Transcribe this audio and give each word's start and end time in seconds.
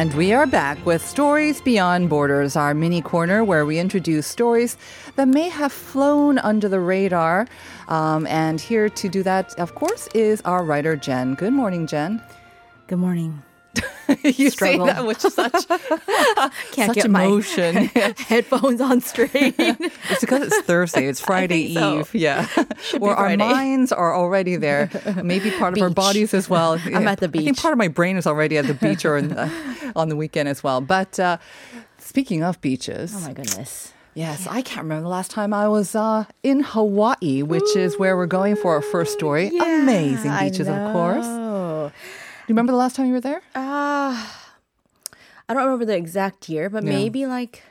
And 0.00 0.14
we 0.14 0.32
are 0.32 0.46
back 0.46 0.86
with 0.86 1.04
Stories 1.06 1.60
Beyond 1.60 2.08
Borders, 2.08 2.56
our 2.56 2.72
mini 2.72 3.02
corner 3.02 3.44
where 3.44 3.66
we 3.66 3.78
introduce 3.78 4.26
stories 4.26 4.78
that 5.16 5.28
may 5.28 5.50
have 5.50 5.72
flown 5.72 6.38
under 6.38 6.70
the 6.70 6.80
radar. 6.80 7.46
Um, 7.86 8.26
and 8.26 8.58
here 8.58 8.88
to 8.88 9.08
do 9.10 9.22
that, 9.24 9.52
of 9.58 9.74
course, 9.74 10.08
is 10.14 10.40
our 10.46 10.64
writer, 10.64 10.96
Jen. 10.96 11.34
Good 11.34 11.52
morning, 11.52 11.86
Jen. 11.86 12.22
Good 12.86 12.98
morning. 12.98 13.42
you 14.24 14.50
Struggle. 14.50 14.86
say 14.86 14.92
that 14.92 15.06
with 15.06 15.20
such, 15.20 15.68
Can't 16.72 16.88
such 16.88 16.94
get 16.94 17.04
emotion. 17.04 17.76
headphones 18.16 18.80
on 18.80 19.00
straight. 19.00 19.54
It's 19.58 20.20
because 20.20 20.42
it's 20.42 20.60
Thursday. 20.62 21.06
It's 21.06 21.20
Friday 21.20 21.74
so. 21.74 22.00
Eve. 22.00 22.14
Yeah. 22.14 22.46
Where 22.98 23.14
our 23.14 23.36
minds 23.36 23.92
are 23.92 24.14
already 24.14 24.56
there. 24.56 24.90
Maybe 25.22 25.50
part 25.50 25.76
of 25.76 25.82
our 25.82 25.90
bodies 25.90 26.34
as 26.34 26.48
well. 26.48 26.78
I'm 26.86 27.06
at 27.08 27.20
the 27.20 27.28
beach. 27.28 27.42
I 27.42 27.44
think 27.46 27.58
part 27.58 27.72
of 27.72 27.78
my 27.78 27.88
brain 27.88 28.16
is 28.16 28.26
already 28.26 28.58
at 28.58 28.66
the 28.66 28.74
beach 28.74 29.04
or 29.04 29.20
the, 29.22 29.50
on 29.96 30.08
the 30.08 30.16
weekend 30.16 30.48
as 30.48 30.62
well. 30.62 30.80
But 30.80 31.18
uh, 31.18 31.38
speaking 31.98 32.42
of 32.42 32.60
beaches. 32.60 33.14
oh 33.16 33.20
my 33.20 33.32
goodness. 33.32 33.92
Yes, 34.14 34.48
I 34.48 34.60
can't 34.62 34.82
remember 34.82 35.02
the 35.02 35.08
last 35.08 35.30
time 35.30 35.54
I 35.54 35.68
was 35.68 35.94
uh, 35.94 36.24
in 36.42 36.60
Hawaii, 36.64 37.42
which 37.42 37.76
is 37.76 37.96
where 37.96 38.16
we're 38.16 38.26
going 38.26 38.56
for 38.56 38.74
our 38.74 38.82
first 38.82 39.12
story. 39.12 39.48
Amazing 39.56 40.36
beaches, 40.40 40.66
of 40.66 40.92
course. 40.92 41.26
You 42.50 42.54
remember 42.54 42.72
the 42.72 42.78
last 42.78 42.96
time 42.96 43.06
you 43.06 43.12
were 43.12 43.20
there? 43.20 43.42
Ah, 43.54 44.56
I 45.48 45.54
don't 45.54 45.62
remember 45.62 45.84
the 45.84 45.96
exact 45.96 46.48
year, 46.48 46.68
but 46.68 46.82
Yeah. 46.82 46.88
maybe 46.90 47.24
like 47.24 47.62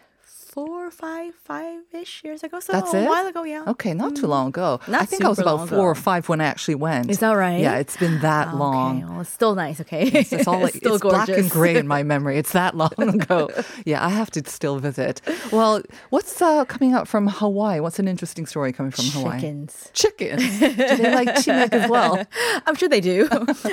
four, 0.49 0.89
five, 0.89 1.35
five-ish 1.35 2.23
years 2.23 2.43
ago. 2.43 2.59
So 2.59 2.73
That's 2.73 2.91
a 2.93 3.03
it? 3.03 3.07
while 3.07 3.27
ago, 3.27 3.43
yeah. 3.43 3.63
Okay, 3.67 3.93
not 3.93 4.15
too 4.15 4.25
long 4.25 4.47
ago. 4.47 4.79
Not 4.87 5.03
I 5.03 5.05
think 5.05 5.23
I 5.23 5.29
was 5.29 5.37
about 5.39 5.69
four 5.69 5.87
or 5.89 5.95
five 5.95 6.27
when 6.27 6.41
I 6.41 6.45
actually 6.45 6.75
went. 6.75 7.09
Is 7.11 7.19
that 7.19 7.33
right? 7.33 7.59
Yeah, 7.59 7.75
it's 7.77 7.95
been 7.97 8.19
that 8.21 8.55
long. 8.55 8.97
Okay, 9.03 9.11
well, 9.11 9.21
it's 9.21 9.29
still 9.29 9.53
nice. 9.55 9.79
Okay, 9.81 10.03
It's 10.07 10.47
all 10.47 10.59
like, 10.65 10.73
still 10.73 10.95
it's 10.95 11.03
gorgeous. 11.03 11.25
black 11.27 11.37
and 11.37 11.49
gray 11.49 11.75
in 11.75 11.87
my 11.87 12.01
memory. 12.03 12.37
It's 12.37 12.53
that 12.53 12.75
long 12.75 12.89
ago. 12.97 13.49
Yeah, 13.85 14.03
I 14.03 14.09
have 14.09 14.31
to 14.31 14.49
still 14.49 14.79
visit. 14.79 15.21
Well, 15.51 15.83
what's 16.09 16.41
uh, 16.41 16.65
coming 16.65 16.93
out 16.93 17.07
from 17.07 17.27
Hawaii? 17.27 17.79
What's 17.79 17.99
an 17.99 18.07
interesting 18.07 18.45
story 18.47 18.73
coming 18.73 18.91
from 18.91 19.05
Hawaii? 19.05 19.39
Chickens. 19.39 19.91
Chickens. 19.93 20.59
Do 20.59 20.73
they 20.97 21.13
like 21.13 21.29
chimek 21.45 21.71
as 21.73 21.89
well? 21.89 22.25
I'm 22.65 22.75
sure 22.75 22.89
they 22.89 23.01
do, 23.01 23.29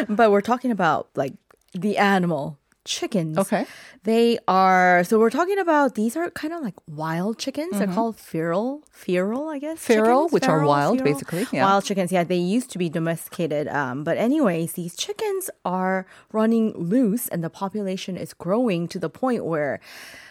but 0.08 0.30
we're 0.30 0.40
talking 0.42 0.70
about 0.70 1.08
like 1.14 1.32
the 1.72 1.96
animal 1.98 2.58
chickens. 2.86 3.36
Okay. 3.36 3.66
They 4.04 4.38
are 4.48 5.04
so 5.04 5.18
we're 5.18 5.30
talking 5.30 5.58
about 5.58 5.94
these 5.96 6.16
are 6.16 6.30
kind 6.30 6.54
of 6.54 6.62
like 6.62 6.74
wild 6.86 7.38
chickens. 7.38 7.78
They're 7.78 7.88
called 7.88 8.16
feral, 8.16 8.82
feral, 8.90 9.48
I 9.48 9.58
guess. 9.58 9.78
Mm-hmm. 9.78 9.92
Feral, 9.92 10.24
chickens. 10.24 10.32
which 10.32 10.48
are 10.48 10.64
wild, 10.64 10.98
feral. 10.98 11.12
basically, 11.12 11.46
yeah. 11.52 11.64
Wild 11.64 11.84
chickens, 11.84 12.12
yeah. 12.12 12.24
They 12.24 12.36
used 12.36 12.70
to 12.70 12.78
be 12.78 12.88
domesticated, 12.88 13.68
um, 13.68 14.04
but 14.04 14.16
anyways, 14.16 14.72
these 14.74 14.96
chickens 14.96 15.50
are 15.64 16.06
running 16.32 16.72
loose, 16.74 17.28
and 17.28 17.42
the 17.42 17.50
population 17.50 18.16
is 18.16 18.32
growing 18.32 18.88
to 18.88 18.98
the 18.98 19.10
point 19.10 19.44
where 19.44 19.80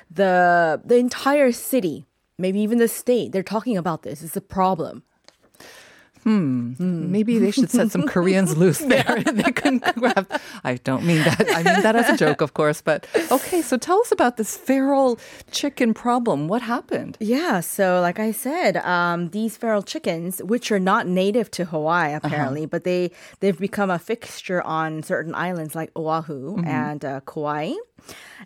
the 0.10 0.82
the 0.86 0.96
entire 0.96 1.52
city, 1.52 2.06
maybe 2.38 2.60
even 2.60 2.78
the 2.78 2.88
state, 2.88 3.32
they're 3.32 3.44
talking 3.44 3.78
about 3.78 4.04
this. 4.04 4.24
It's 4.24 4.38
a 4.38 4.42
problem. 4.42 5.04
Hmm. 6.26 6.74
Hmm. 6.74 7.12
Maybe 7.12 7.38
they 7.38 7.52
should 7.52 7.70
set 7.70 7.92
some 7.92 8.08
Koreans 8.08 8.58
loose 8.62 8.80
there 8.80 9.22
they 9.24 9.52
grab. 9.96 10.28
I 10.64 10.76
don't 10.84 11.06
mean 11.06 11.24
that. 11.24 11.46
I 11.54 11.62
mean 11.62 11.84
that 11.84 11.96
as 11.96 12.10
a 12.10 12.18
joke, 12.18 12.42
of 12.42 12.56
course. 12.56 12.82
But 12.82 13.06
okay, 13.32 13.62
so 13.62 13.78
tell 13.78 14.02
us 14.02 14.12
about 14.12 14.38
this 14.38 14.58
feral 14.58 15.20
chicken 15.52 15.94
problem. 15.94 16.48
What 16.48 16.64
happened? 16.64 17.18
Yeah, 17.20 17.60
so 17.60 18.02
like 18.02 18.20
I 18.20 18.32
said, 18.32 18.78
um, 18.78 19.30
these 19.30 19.56
feral 19.56 19.84
chickens, 19.84 20.42
which 20.42 20.72
are 20.72 20.80
not 20.80 21.08
native 21.08 21.52
to 21.52 21.66
Hawaii 21.66 22.14
uh-huh. 22.14 22.22
apparently, 22.24 22.66
but 22.66 22.86
they 22.86 23.12
they've 23.40 23.60
become 23.60 23.92
a 23.92 24.00
fixture 24.00 24.64
on 24.64 25.04
certain 25.04 25.36
islands 25.36 25.76
like 25.76 25.92
Oahu 25.96 26.58
mm-hmm. 26.58 26.68
and 26.68 27.06
uh, 27.06 27.20
Kauai. 27.22 27.74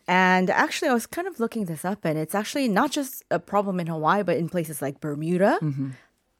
And 0.07 0.49
actually, 0.49 0.89
I 0.89 0.93
was 0.93 1.05
kind 1.07 1.27
of 1.27 1.39
looking 1.39 1.65
this 1.65 1.83
up, 1.83 2.05
and 2.05 2.17
it's 2.17 2.35
actually 2.35 2.67
not 2.67 2.91
just 2.91 3.23
a 3.31 3.39
problem 3.39 3.79
in 3.79 3.87
Hawaii, 3.87 4.23
but 4.23 4.37
in 4.37 4.49
places 4.49 4.81
like 4.81 4.99
Bermuda. 4.99 5.59
Mm-hmm. 5.61 5.89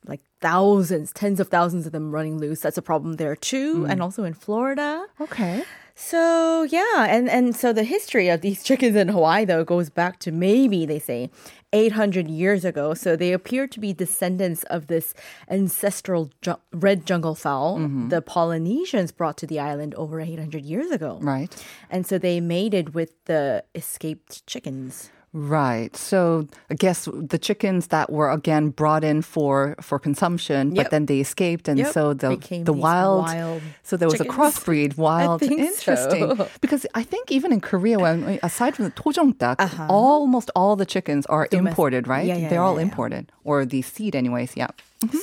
Like 0.09 0.21
thousands, 0.41 1.13
tens 1.13 1.39
of 1.39 1.47
thousands 1.47 1.85
of 1.85 1.91
them 1.91 2.11
running 2.11 2.37
loose. 2.37 2.59
That's 2.59 2.77
a 2.77 2.81
problem 2.81 3.13
there 3.13 3.35
too. 3.35 3.83
Mm. 3.83 3.91
And 3.91 4.01
also 4.01 4.23
in 4.23 4.33
Florida. 4.33 5.05
Okay. 5.21 5.63
So 6.01 6.63
yeah, 6.63 7.07
and 7.09 7.29
and 7.29 7.53
so 7.53 7.73
the 7.73 7.83
history 7.83 8.29
of 8.29 8.39
these 8.39 8.63
chickens 8.67 8.95
in 8.95 9.09
Hawaii 9.09 9.43
though 9.43 9.65
goes 9.65 9.89
back 9.89 10.19
to 10.19 10.31
maybe 10.31 10.85
they 10.85 10.97
say 10.97 11.29
800 11.73 12.29
years 12.29 12.63
ago. 12.63 12.93
So 12.93 13.17
they 13.17 13.33
appear 13.33 13.67
to 13.67 13.79
be 13.79 13.91
descendants 13.91 14.63
of 14.63 14.87
this 14.87 15.13
ancestral 15.49 16.31
ju- 16.41 16.55
red 16.71 17.05
jungle 17.05 17.35
fowl 17.35 17.77
mm-hmm. 17.77 18.07
the 18.07 18.21
Polynesians 18.21 19.11
brought 19.11 19.37
to 19.37 19.45
the 19.45 19.59
island 19.59 19.93
over 19.95 20.21
800 20.21 20.63
years 20.63 20.89
ago. 20.89 21.19
Right. 21.21 21.53
And 21.89 22.07
so 22.07 22.17
they 22.17 22.39
mated 22.39 22.93
with 22.93 23.25
the 23.25 23.65
escaped 23.75 24.47
chickens. 24.47 25.11
Right. 25.31 25.95
So 25.95 26.47
I 26.72 26.73
guess 26.73 27.07
the 27.13 27.38
chickens 27.38 27.88
that 27.88 28.12
were 28.12 28.31
again 28.31 28.69
brought 28.69 29.03
in 29.03 29.22
for 29.22 29.75
for 29.79 30.00
consumption, 30.00 30.73
but 30.73 30.90
then 30.90 31.06
they 31.06 31.19
escaped, 31.19 31.67
and 31.67 31.78
Yep. 31.78 31.94
so 31.94 32.13
the 32.16 32.29
Became 32.29 32.63
the 32.63 32.73
wild, 32.73 33.23
wild 33.25 33.62
So 33.84 33.95
there 33.97 34.07
was 34.09 34.18
chickens. 34.18 34.34
a 34.35 34.38
crossbreed. 34.41 34.97
Wild, 35.09 35.44
interesting. 35.44 36.35
so. 36.35 36.47
Because 36.62 36.85
I 36.95 37.03
think 37.03 37.31
even 37.31 37.53
in 37.53 37.62
Korea, 37.62 38.00
when 38.00 38.39
aside 38.41 38.75
from 38.75 38.85
the 38.85 38.91
tojongdak, 38.91 39.57
almost 39.88 40.50
all 40.56 40.75
the 40.75 40.85
chickens 40.85 41.25
are 41.28 41.45
Uh-huh. 41.45 41.57
Imported, 41.68 42.07
right? 42.07 42.25
Yeah, 42.25 42.38
yeah, 42.38 42.50
They're 42.50 42.62
all 42.66 42.73
yeah, 42.79 42.85
yeah. 42.85 42.89
imported, 42.89 43.31
or 43.44 43.66
the 43.66 43.81
seed, 43.84 44.16
anyways. 44.16 44.57
Yeah. 44.57 44.68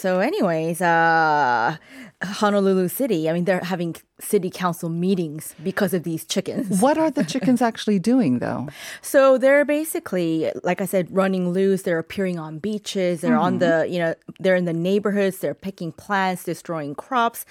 So, 0.00 0.20
anyways, 0.20 0.80
uh, 0.80 1.76
Honolulu 2.22 2.88
City, 2.88 3.28
I 3.28 3.32
mean, 3.32 3.44
they're 3.44 3.60
having 3.60 3.96
city 4.18 4.48
council 4.48 4.88
meetings 4.88 5.54
because 5.62 5.92
of 5.92 6.02
these 6.02 6.24
chickens. 6.24 6.80
What 6.80 6.96
are 6.96 7.10
the 7.10 7.24
chickens 7.32 7.60
actually 7.60 7.98
doing, 7.98 8.38
though? 8.38 8.68
So 9.02 9.36
they're 9.36 9.64
basically, 9.64 10.50
like 10.62 10.80
I 10.80 10.86
said, 10.86 11.14
running 11.14 11.50
loose. 11.50 11.82
They're 11.82 11.98
appearing 11.98 12.38
on 12.38 12.58
beaches. 12.58 13.20
They're 13.20 13.36
on 13.36 13.58
the, 13.58 13.66
mm-hmm. 13.66 13.92
you 13.92 13.98
know, 13.98 14.14
they're 14.40 14.56
in 14.56 14.64
the 14.64 14.72
neighborhoods. 14.72 15.38
They're 15.38 15.54
picking 15.54 15.92
plants, 15.92 16.44
destroying 16.44 16.94
crops. 16.94 17.44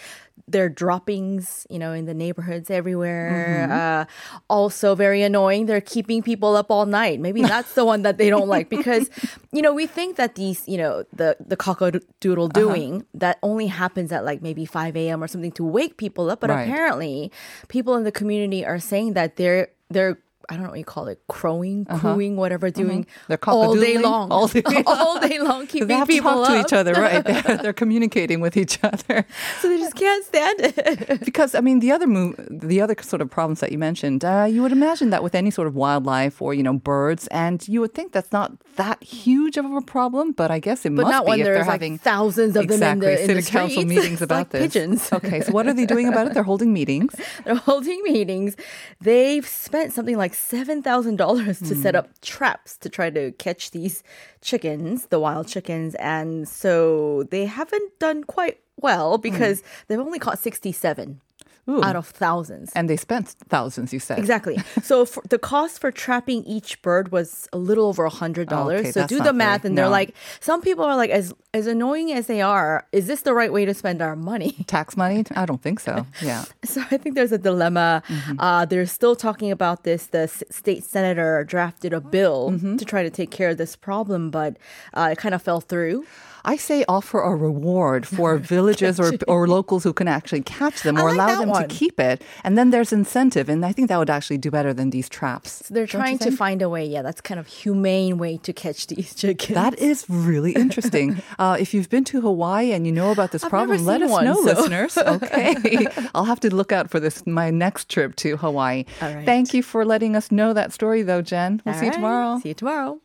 Their 0.48 0.70
droppings, 0.70 1.66
you 1.70 1.80
know, 1.80 1.92
in 1.94 2.06
the 2.06 2.14
neighborhoods 2.14 2.70
everywhere. 2.70 3.68
Mm-hmm. 3.68 3.72
Uh, 3.72 4.06
also 4.50 4.94
very 4.94 5.22
annoying. 5.22 5.66
They're 5.66 5.82
keeping 5.82 6.22
people 6.22 6.56
up 6.56 6.70
all 6.70 6.86
night. 6.86 7.20
Maybe 7.20 7.42
that's 7.42 7.74
the 7.74 7.86
one 7.86 8.04
that 8.04 8.18
they 8.18 8.30
don't 8.30 8.48
like 8.48 8.70
because, 8.70 9.10
you 9.52 9.62
know, 9.62 9.74
we 9.74 9.88
think 9.88 10.18
that 10.18 10.36
these, 10.36 10.68
you 10.68 10.78
know, 10.78 11.04
the 11.14 11.38
the 11.40 11.58
cockadoodle 11.58 12.46
uh-huh. 12.46 12.60
doing 12.60 13.06
that 13.14 13.40
only 13.42 13.68
happens 13.68 14.12
at 14.12 14.24
like 14.24 14.42
maybe 14.42 14.55
5 14.64 14.96
a.m. 14.96 15.22
or 15.22 15.28
something 15.28 15.52
to 15.54 15.66
wake 15.66 15.98
people 15.98 16.30
up, 16.30 16.40
but 16.40 16.50
Right. 16.50 16.64
apparently 16.70 17.30
people 17.68 17.96
in 17.98 18.06
the 18.06 18.12
community 18.14 18.64
are 18.64 18.80
saying 18.80 19.14
that 19.14 19.36
they're 19.36 19.68
they're 19.90 20.18
I 20.50 20.54
don't 20.56 20.64
know 20.64 20.70
what 20.70 20.80
you 20.80 20.86
call 20.86 21.08
it, 21.08 21.22
crowing, 21.28 21.86
cooing, 21.86 22.36
whatever, 22.36 22.70
doing 22.70 23.02
Uh-huh. 23.02 23.26
They're 23.30 23.50
all 23.50 23.76
day 23.76 23.98
long, 23.98 24.32
All 24.32 24.48
day 24.48 24.64
all 24.86 25.20
day 25.20 25.40
long, 25.40 25.68
keeping 25.68 26.06
people 26.06 26.32
talk 26.46 26.48
to 26.50 26.60
each 26.62 26.74
other, 26.74 26.94
right? 26.94 27.24
They're, 27.26 27.58
they're 27.58 27.74
communicating 27.74 28.40
with 28.42 28.56
each 28.58 28.80
other. 28.84 29.26
so 29.62 29.70
they 29.70 29.78
just 29.78 29.96
can't 29.96 30.24
stand 30.26 30.60
it. 30.62 31.26
Because 31.26 31.56
I 31.56 31.62
mean, 31.62 31.80
the 31.80 31.92
other 31.92 32.08
move, 32.08 32.36
the 32.50 32.82
other 32.82 32.96
sort 33.02 33.22
of 33.22 33.30
problems 33.30 33.60
that 33.62 33.72
you 33.72 33.78
mentioned, 33.78 34.24
uh, 34.24 34.48
you 34.50 34.62
would 34.62 34.72
imagine 34.72 35.10
that 35.10 35.24
with 35.24 35.36
any 35.36 35.52
sort 35.52 35.68
of 35.68 35.76
wildlife 35.76 36.42
or 36.42 36.54
you 36.54 36.64
know 36.64 36.74
birds, 36.74 37.28
and 37.28 37.68
you 37.68 37.82
would 37.82 37.94
think 37.94 38.12
that's 38.12 38.32
not 38.32 38.52
that 38.76 39.02
huge 39.04 39.58
of 39.58 39.66
a 39.66 39.82
problem, 39.82 40.32
but 40.32 40.52
I 40.52 40.60
guess 40.60 40.86
it 40.86 40.96
But 40.96 41.04
must 41.04 41.12
not 41.12 41.26
be 41.26 41.30
when 41.30 41.40
if 41.40 41.46
they're 41.46 41.60
like 41.60 41.66
having 41.66 41.98
thousands 41.98 42.56
of 42.56 42.68
them 42.68 42.72
in 42.72 42.74
exactly 42.74 43.08
the, 43.08 43.22
in 43.22 43.28
city 43.28 43.42
the 43.42 43.50
council 43.50 43.82
streets. 43.82 43.90
meetings 43.90 44.22
about 44.22 44.36
like 44.38 44.50
this. 44.50 44.62
Pigeons. 44.74 45.14
Okay, 45.14 45.42
so 45.42 45.52
what 45.52 45.68
are 45.68 45.74
they 45.74 45.86
doing 45.86 46.08
about 46.08 46.28
it? 46.28 46.34
They're 46.34 46.44
holding 46.44 46.74
meetings. 46.74 47.16
They're 47.46 47.56
holding 47.56 48.02
meetings. 48.04 48.56
They've 49.02 49.46
spent 49.48 49.94
something 49.94 50.18
like 50.18 50.34
seven 50.36 50.82
thousand 50.84 51.16
dollars 51.18 51.60
to 51.60 51.74
Hmm. 51.76 51.82
set 51.82 51.96
up 51.96 52.10
traps 52.22 52.78
to 52.80 52.90
try 52.90 53.10
to 53.10 53.32
catch 53.34 53.72
these 53.72 54.04
chickens, 54.42 55.08
the 55.08 55.20
wild 55.20 55.48
chickens, 55.48 55.96
and 55.96 56.48
so 56.48 57.24
they 57.32 57.46
haven't 57.46 57.98
done 58.00 58.24
quite 58.24 58.60
well 58.82 59.18
because 59.18 59.64
they've 59.88 60.00
only 60.00 60.20
caught 60.20 60.40
sixty-seven 60.40 61.08
Hmm. 61.08 61.25
Ooh. 61.68 61.84
out 61.84 61.96
of 61.96 62.08
thousands. 62.08 62.72
And 62.76 62.88
they 62.90 62.96
spent 62.98 63.28
thousands, 63.50 63.92
you 63.94 64.00
said. 64.00 64.20
Exactly. 64.20 64.58
So 64.84 65.06
the 65.30 65.40
cost 65.40 65.80
for 65.82 65.92
trapping 65.92 66.44
each 66.44 66.80
bird 66.84 67.12
was 67.12 67.48
a 67.52 67.58
little 67.58 67.88
over 67.88 68.06
a 68.06 68.10
hundred 68.10 68.50
dollars. 68.50 68.82
Okay, 68.82 68.92
so 68.92 69.08
do 69.08 69.20
the 69.20 69.34
math, 69.34 69.66
and 69.66 69.76
they're 69.78 69.90
like, 69.90 70.14
some 70.40 70.62
people 70.62 70.86
are 70.86 70.96
like, 70.96 71.10
as 71.10 71.34
as 71.56 71.66
annoying 71.68 72.12
as 72.12 72.28
they 72.28 72.42
are, 72.42 72.86
is 72.92 73.08
this 73.08 73.22
the 73.22 73.34
right 73.34 73.52
way 73.52 73.66
to 73.66 73.74
spend 73.74 74.02
our 74.02 74.16
money? 74.16 74.52
Tax 74.68 74.96
money? 74.96 75.24
I 75.36 75.46
don't 75.46 75.62
think 75.62 75.80
so. 75.80 76.06
Yeah. 76.22 76.46
So 76.64 76.82
I 76.92 76.98
think 76.98 77.16
there's 77.16 77.32
a 77.32 77.38
dilemma. 77.40 78.04
Mm-hmm. 78.08 78.40
Uh, 78.40 78.66
they're 78.66 78.86
still 78.86 79.16
talking 79.16 79.50
about 79.52 79.84
this. 79.84 80.08
The 80.08 80.20
s- 80.30 80.44
state 80.52 80.84
senator 80.84 81.44
drafted 81.44 81.94
a 81.94 82.02
bill 82.02 82.52
Mm-hmm. 82.52 82.78
to 82.78 82.86
try 82.86 83.02
to 83.04 83.10
take 83.10 83.32
care 83.32 83.50
of 83.50 83.58
this 83.58 83.76
problem, 83.76 84.30
but 84.30 84.58
uh, 84.94 85.10
it 85.14 85.18
kind 85.18 85.34
of 85.34 85.42
fell 85.42 85.62
through. 85.62 86.06
I 86.46 86.56
say 86.58 86.86
offer 86.88 87.20
a 87.20 87.36
reward 87.36 88.08
for 88.08 88.38
villages 88.56 89.00
or, 89.00 89.14
or 89.28 89.48
locals 89.48 89.84
who 89.84 89.94
can 89.94 90.08
actually 90.08 90.42
catch 90.44 90.84
them 90.84 90.98
or 90.98 91.10
like 91.10 91.16
allow 91.16 91.40
them 91.44 91.54
to 91.54 91.68
keep 91.76 92.00
it. 92.00 92.22
And 92.44 92.58
then 92.58 92.70
there's 92.70 92.94
incentive. 92.94 93.50
And 93.50 93.66
I 93.66 93.72
think 93.72 93.90
that 93.90 93.98
would 93.98 94.10
actually 94.10 94.38
do 94.38 94.52
better 94.52 94.74
than 94.74 94.92
these 94.92 95.10
traps. 95.10 95.66
So 95.66 95.74
they're 95.74 95.86
Don't 95.86 96.02
trying 96.02 96.20
to 96.20 96.32
find 96.32 96.62
a 96.62 96.70
way. 96.70 96.86
Yeah, 96.86 97.02
that's 97.02 97.20
kind 97.22 97.40
of 97.40 97.48
humane 97.48 98.18
way 98.18 98.38
to 98.38 98.54
catch 98.54 98.88
these 98.88 99.14
chickens. 99.22 99.56
That 99.56 99.78
is 99.80 100.06
really 100.10 100.54
interesting. 100.54 101.22
Uh, 101.38 101.58
if 101.60 101.74
you've 101.74 101.90
been 101.90 102.04
to 102.06 102.22
Hawaii 102.22 102.72
and 102.72 102.86
you 102.86 102.92
know 102.94 103.12
about 103.12 103.32
this 103.32 103.44
I've 103.44 103.50
problem, 103.50 103.84
let 103.84 104.02
us 104.02 104.10
one, 104.10 104.26
know, 104.26 104.36
so- 104.36 104.42
listeners. 104.44 104.98
Okay. 104.98 105.88
I'll 106.14 106.24
have 106.26 106.40
to 106.42 106.54
look 106.54 106.72
out 106.72 106.90
for 106.90 107.00
this 107.00 107.26
my 107.26 107.50
next 107.50 107.90
trip 107.90 108.16
to 108.18 108.38
Hawaii. 108.38 108.86
Right. 109.02 109.26
Thank 109.26 109.54
you 109.54 109.62
for 109.64 109.84
letting 109.86 110.16
us 110.16 110.32
know 110.32 110.54
that 110.54 110.72
story, 110.72 111.02
though, 111.02 111.22
Jen. 111.22 111.62
We'll 111.66 111.74
All 111.76 111.80
see 111.80 111.88
you 111.88 111.92
tomorrow. 111.92 112.40
See 112.40 112.50
you 112.50 112.56
tomorrow. 112.56 113.02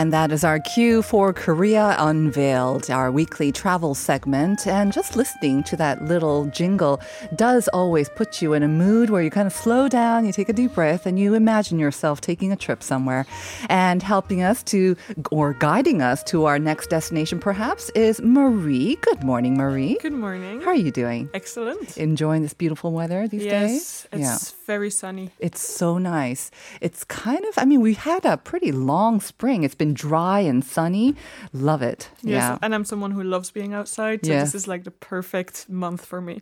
And 0.00 0.14
that 0.14 0.32
is 0.32 0.44
our 0.44 0.58
cue 0.60 1.02
for 1.02 1.34
Korea 1.34 1.94
Unveiled, 1.98 2.90
our 2.90 3.12
weekly 3.12 3.52
travel 3.52 3.94
segment. 3.94 4.66
And 4.66 4.94
just 4.94 5.14
listening 5.14 5.62
to 5.64 5.76
that 5.76 6.02
little 6.02 6.46
jingle 6.46 7.02
does 7.36 7.68
always 7.68 8.08
put 8.08 8.40
you 8.40 8.54
in 8.54 8.62
a 8.62 8.68
mood 8.68 9.10
where 9.10 9.22
you 9.22 9.30
kind 9.30 9.46
of 9.46 9.52
slow 9.52 9.90
down, 9.90 10.24
you 10.24 10.32
take 10.32 10.48
a 10.48 10.54
deep 10.54 10.72
breath, 10.72 11.04
and 11.04 11.18
you 11.18 11.34
imagine 11.34 11.78
yourself 11.78 12.22
taking 12.22 12.50
a 12.50 12.56
trip 12.56 12.82
somewhere. 12.82 13.26
And 13.68 14.02
helping 14.02 14.40
us 14.40 14.62
to, 14.72 14.96
or 15.30 15.52
guiding 15.52 16.00
us 16.00 16.24
to 16.24 16.46
our 16.46 16.58
next 16.58 16.88
destination 16.88 17.38
perhaps, 17.38 17.90
is 17.90 18.22
Marie. 18.22 18.96
Good 19.02 19.22
morning, 19.22 19.58
Marie. 19.58 19.98
Good 20.00 20.14
morning. 20.14 20.62
How 20.62 20.68
are 20.68 20.74
you 20.76 20.92
doing? 20.92 21.28
Excellent. 21.34 21.98
Enjoying 21.98 22.40
this 22.40 22.54
beautiful 22.54 22.92
weather 22.92 23.28
these 23.28 23.44
yes, 23.44 23.70
days? 23.70 24.08
Yes, 24.14 24.42
it's 24.44 24.52
very 24.64 24.88
sunny. 24.88 25.30
It's 25.40 25.60
so 25.60 25.98
nice. 25.98 26.50
It's 26.80 27.04
kind 27.04 27.44
of, 27.44 27.58
I 27.58 27.66
mean, 27.66 27.82
we 27.82 27.92
had 27.92 28.24
a 28.24 28.38
pretty 28.38 28.72
long 28.72 29.20
spring. 29.20 29.62
It's 29.62 29.74
been 29.74 29.89
dry 29.94 30.40
and 30.40 30.64
sunny. 30.64 31.14
Love 31.52 31.82
it. 31.82 32.08
Yes, 32.22 32.42
Yeah. 32.42 32.58
and 32.62 32.74
I'm 32.74 32.84
someone 32.84 33.10
who 33.12 33.22
loves 33.22 33.50
being 33.50 33.74
outside, 33.74 34.24
so 34.24 34.32
Yeah. 34.32 34.40
this 34.44 34.54
is 34.54 34.66
like 34.68 34.84
the 34.84 34.90
perfect 34.90 35.68
month 35.68 36.04
for 36.04 36.20
me. 36.20 36.40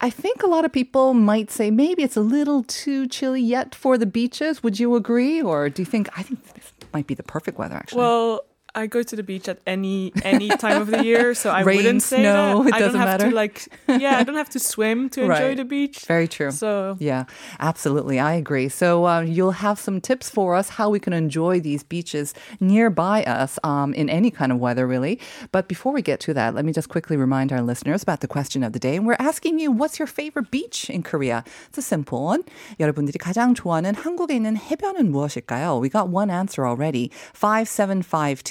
I 0.00 0.10
think 0.10 0.42
a 0.44 0.46
lot 0.46 0.64
of 0.64 0.72
people 0.72 1.12
might 1.12 1.50
say 1.50 1.70
maybe 1.72 2.04
it's 2.04 2.16
a 2.16 2.20
little 2.20 2.62
too 2.62 3.08
chilly 3.08 3.42
yet 3.42 3.74
for 3.74 3.98
the 3.98 4.06
beaches. 4.06 4.62
Would 4.62 4.78
you 4.78 4.94
agree? 4.94 5.42
Or 5.42 5.68
do 5.68 5.82
you 5.82 5.86
think, 5.86 6.08
I 6.16 6.22
think 6.22 6.44
this 6.54 6.72
might 6.94 7.08
be 7.08 7.14
the 7.14 7.24
perfect 7.24 7.58
weather 7.58 7.74
actually. 7.74 7.98
Well, 8.02 8.42
I 8.75 8.87
go 8.87 9.03
to 9.05 9.15
the 9.15 9.21
beach 9.21 9.45
at 9.47 9.59
any 9.69 10.09
any 10.25 10.49
time 10.49 10.81
of 10.81 10.89
the 10.89 11.05
year, 11.05 11.35
so 11.37 11.51
I 11.53 11.61
Rain, 11.61 11.77
wouldn't 11.77 12.01
say 12.01 12.25
snow, 12.25 12.63
that. 12.65 12.69
it 12.69 12.73
I 12.73 12.79
doesn't 12.81 12.97
don't 12.97 13.07
have 13.07 13.19
matter. 13.21 13.29
to 13.29 13.35
like 13.35 13.69
yeah, 14.01 14.17
I 14.17 14.23
don't 14.25 14.33
have 14.33 14.49
to 14.49 14.59
swim 14.59 15.13
to 15.13 15.21
enjoy 15.29 15.53
Right. 15.53 15.57
the 15.61 15.63
beach. 15.63 16.09
Very 16.09 16.25
true. 16.27 16.49
So 16.49 16.97
Yeah, 16.97 17.29
absolutely. 17.61 18.17
I 18.17 18.33
agree. 18.33 18.69
So 18.73 19.05
uh, 19.05 19.21
you'll 19.21 19.61
have 19.61 19.77
some 19.77 20.01
tips 20.01 20.25
for 20.33 20.55
us 20.57 20.81
how 20.81 20.89
we 20.89 20.97
can 20.97 21.13
enjoy 21.13 21.61
these 21.61 21.85
beaches 21.85 22.33
nearby 22.59 23.21
us 23.29 23.59
um, 23.61 23.93
in 23.93 24.09
any 24.09 24.31
kind 24.33 24.49
of 24.51 24.57
weather, 24.57 24.87
really. 24.89 25.21
But 25.53 25.69
before 25.69 25.93
we 25.93 26.01
get 26.01 26.17
to 26.25 26.33
that, 26.33 26.55
let 26.57 26.65
me 26.65 26.73
just 26.73 26.89
quickly 26.89 27.13
remind 27.13 27.53
our 27.53 27.61
listeners 27.61 28.01
about 28.01 28.21
the 28.25 28.27
question 28.27 28.63
of 28.65 28.73
the 28.73 28.81
day. 28.81 28.95
And 28.97 29.05
we're 29.05 29.21
asking 29.21 29.59
you, 29.61 29.69
what's 29.69 29.99
your 30.01 30.09
favorite 30.09 30.49
beach 30.49 30.89
in 30.89 31.03
Korea? 31.05 31.45
It's 31.69 31.77
a 31.77 31.85
simple 31.85 32.23
one. 32.25 32.41
여러분들이 32.81 33.19
가장 33.21 33.53
좋아하는 33.53 33.93
한국에 33.93 34.33
있는 34.33 34.57
해변은 34.57 35.11
무엇일까요? 35.13 35.77
We 35.79 35.89
got 35.93 36.09
one 36.09 36.31
answer 36.33 36.65
already. 36.65 37.11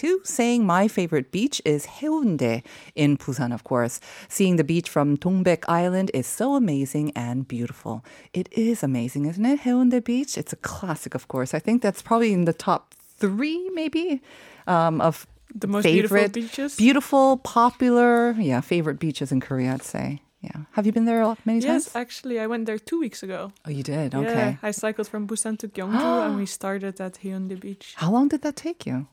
5752 0.08 0.22
saying 0.24 0.66
my 0.66 0.88
favorite 0.88 1.32
beach 1.32 1.62
is 1.66 1.86
Haeundae 2.00 2.64
in 2.96 3.18
Busan, 3.18 3.54
of 3.54 3.64
course. 3.64 4.00
Seeing 4.28 4.56
the 4.56 4.64
beach 4.64 4.90
from 4.90 5.18
Dongbaek 5.18 5.64
Island 5.68 6.12
is 6.14 6.28
so 6.28 6.56
amazing 6.56 7.12
and 7.16 7.48
beautiful. 7.48 8.04
It 8.34 8.48
is 8.52 8.84
amazing, 8.84 9.26
isn't 9.26 9.46
it? 9.46 9.62
Haeundae 9.62 10.04
Beach. 10.04 10.38
It's 10.38 10.54
a 10.54 10.58
classic, 10.58 11.16
of 11.16 11.28
course. 11.28 11.54
I 11.54 11.60
think 11.60 11.82
that's 11.82 12.02
probably 12.02 12.34
in 12.34 12.46
the 12.46 12.54
top 12.54 12.94
three, 13.20 13.70
maybe, 13.74 14.22
um, 14.68 15.02
of 15.02 15.28
the 15.54 15.68
most 15.68 15.84
favorite, 15.84 16.34
beautiful 16.34 16.42
beaches. 16.42 16.76
beautiful, 16.76 17.38
popular, 17.38 18.32
yeah, 18.40 18.62
favorite 18.62 19.00
beaches 19.00 19.32
in 19.32 19.40
Korea. 19.40 19.74
I'd 19.74 19.84
say. 19.84 20.22
Yeah. 20.42 20.70
Have 20.74 20.86
you 20.86 20.92
been 20.92 21.06
there 21.06 21.36
many 21.46 21.60
yes, 21.60 21.86
times? 21.86 21.96
actually, 21.96 22.40
I 22.40 22.46
went 22.46 22.68
there 22.68 22.78
two 22.78 23.00
weeks 23.00 23.24
ago. 23.24 23.52
Oh, 23.66 23.72
you 23.72 23.82
did. 23.82 24.14
Okay. 24.14 24.50
Yeah. 24.54 24.56
I 24.62 24.72
cycled 24.72 25.08
from 25.08 25.28
Busan 25.28 25.58
to 25.60 25.68
Gyeongju, 25.68 26.26
and 26.26 26.38
we 26.38 26.46
started 26.60 27.02
at 27.02 27.14
Haeundae 27.24 27.60
Beach. 27.60 27.96
How 27.98 28.12
long 28.12 28.28
did 28.28 28.44
that 28.44 28.56
take 28.56 28.86
you? 28.86 29.08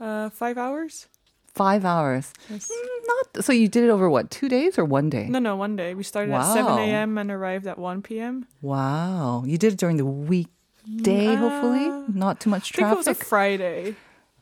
Uh, 0.00 0.30
five 0.30 0.58
hours. 0.58 1.08
Five 1.54 1.84
hours. 1.84 2.32
Yes. 2.50 2.68
Mm, 2.70 3.06
Not 3.06 3.44
so. 3.44 3.52
You 3.52 3.68
did 3.68 3.84
it 3.84 3.90
over 3.90 4.10
what? 4.10 4.30
Two 4.30 4.48
days 4.48 4.76
or 4.76 4.84
one 4.84 5.08
day? 5.08 5.26
No, 5.28 5.38
no, 5.38 5.54
one 5.54 5.76
day. 5.76 5.94
We 5.94 6.02
started 6.02 6.32
at 6.34 6.52
7 6.52 6.78
a.m. 6.78 7.16
and 7.16 7.30
arrived 7.30 7.66
at 7.68 7.78
1 7.78 8.02
p.m. 8.02 8.46
Wow. 8.60 9.44
You 9.46 9.56
did 9.56 9.74
it 9.74 9.78
during 9.78 9.96
the 9.96 10.04
weekday, 10.04 11.34
hopefully. 11.36 11.86
Uh, 11.86 12.02
Not 12.12 12.40
too 12.40 12.50
much 12.50 12.72
I 12.74 12.82
think 12.82 12.92
it 12.92 12.96
was 12.96 13.06
a. 13.06 13.14
Friday. 13.14 13.94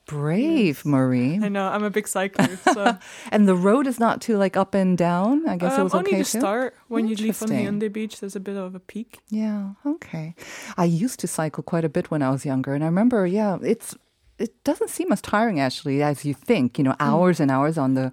Brave, 0.07 0.85
Marie. 0.85 1.39
I 1.41 1.49
know, 1.49 1.69
I'm 1.69 1.85
a 1.85 1.91
big 1.91 2.09
cyclist. 2.09 2.65
So 2.75 2.99
And 3.31 3.47
the 3.47 3.55
road 3.55 3.87
is 3.87 4.01
not 4.01 4.21
too 4.21 4.37
like 4.37 4.57
up 4.57 4.75
and 4.75 4.99
down. 4.99 5.49
I 5.49 5.57
guess 5.57 5.75
it 5.75 5.79
um, 5.79 5.85
was 5.85 5.95
only 5.95 6.09
okay 6.11 6.23
to 6.25 6.31
too. 6.33 6.39
start. 6.41 6.75
When 6.89 7.07
you 7.09 7.15
leave 7.17 7.37
from. 7.37 7.51
Haeundae 7.51 7.93
Beach, 7.93 8.19
there's 8.21 8.35
a 8.37 8.41
bit 8.41 8.57
of 8.57 8.75
a 8.75 8.81
peak. 8.81 9.21
Yeah, 9.31 9.75
okay. 9.87 10.35
I 10.77 10.85
used 10.87 11.21
to 11.21 11.27
cycle 11.29 11.63
quite 11.63 11.85
a 11.85 11.89
bit 11.89 12.11
when 12.11 12.21
I 12.21 12.31
was 12.31 12.45
younger, 12.45 12.75
and 12.75 12.83
I 12.83 12.89
remember, 12.89 13.27
yeah, 13.27 13.59
it's 13.63 13.95
it 14.45 14.53
doesn't 14.69 14.91
seem 14.97 15.09
as 15.13 15.21
tiring 15.33 15.59
actually 15.67 16.03
as 16.11 16.25
you 16.29 16.35
think. 16.49 16.79
You 16.79 16.85
know, 16.85 16.97
Mm. 16.99 17.09
hours 17.11 17.37
and 17.43 17.51
hours 17.51 17.77
on 17.85 17.95
the 17.99 18.07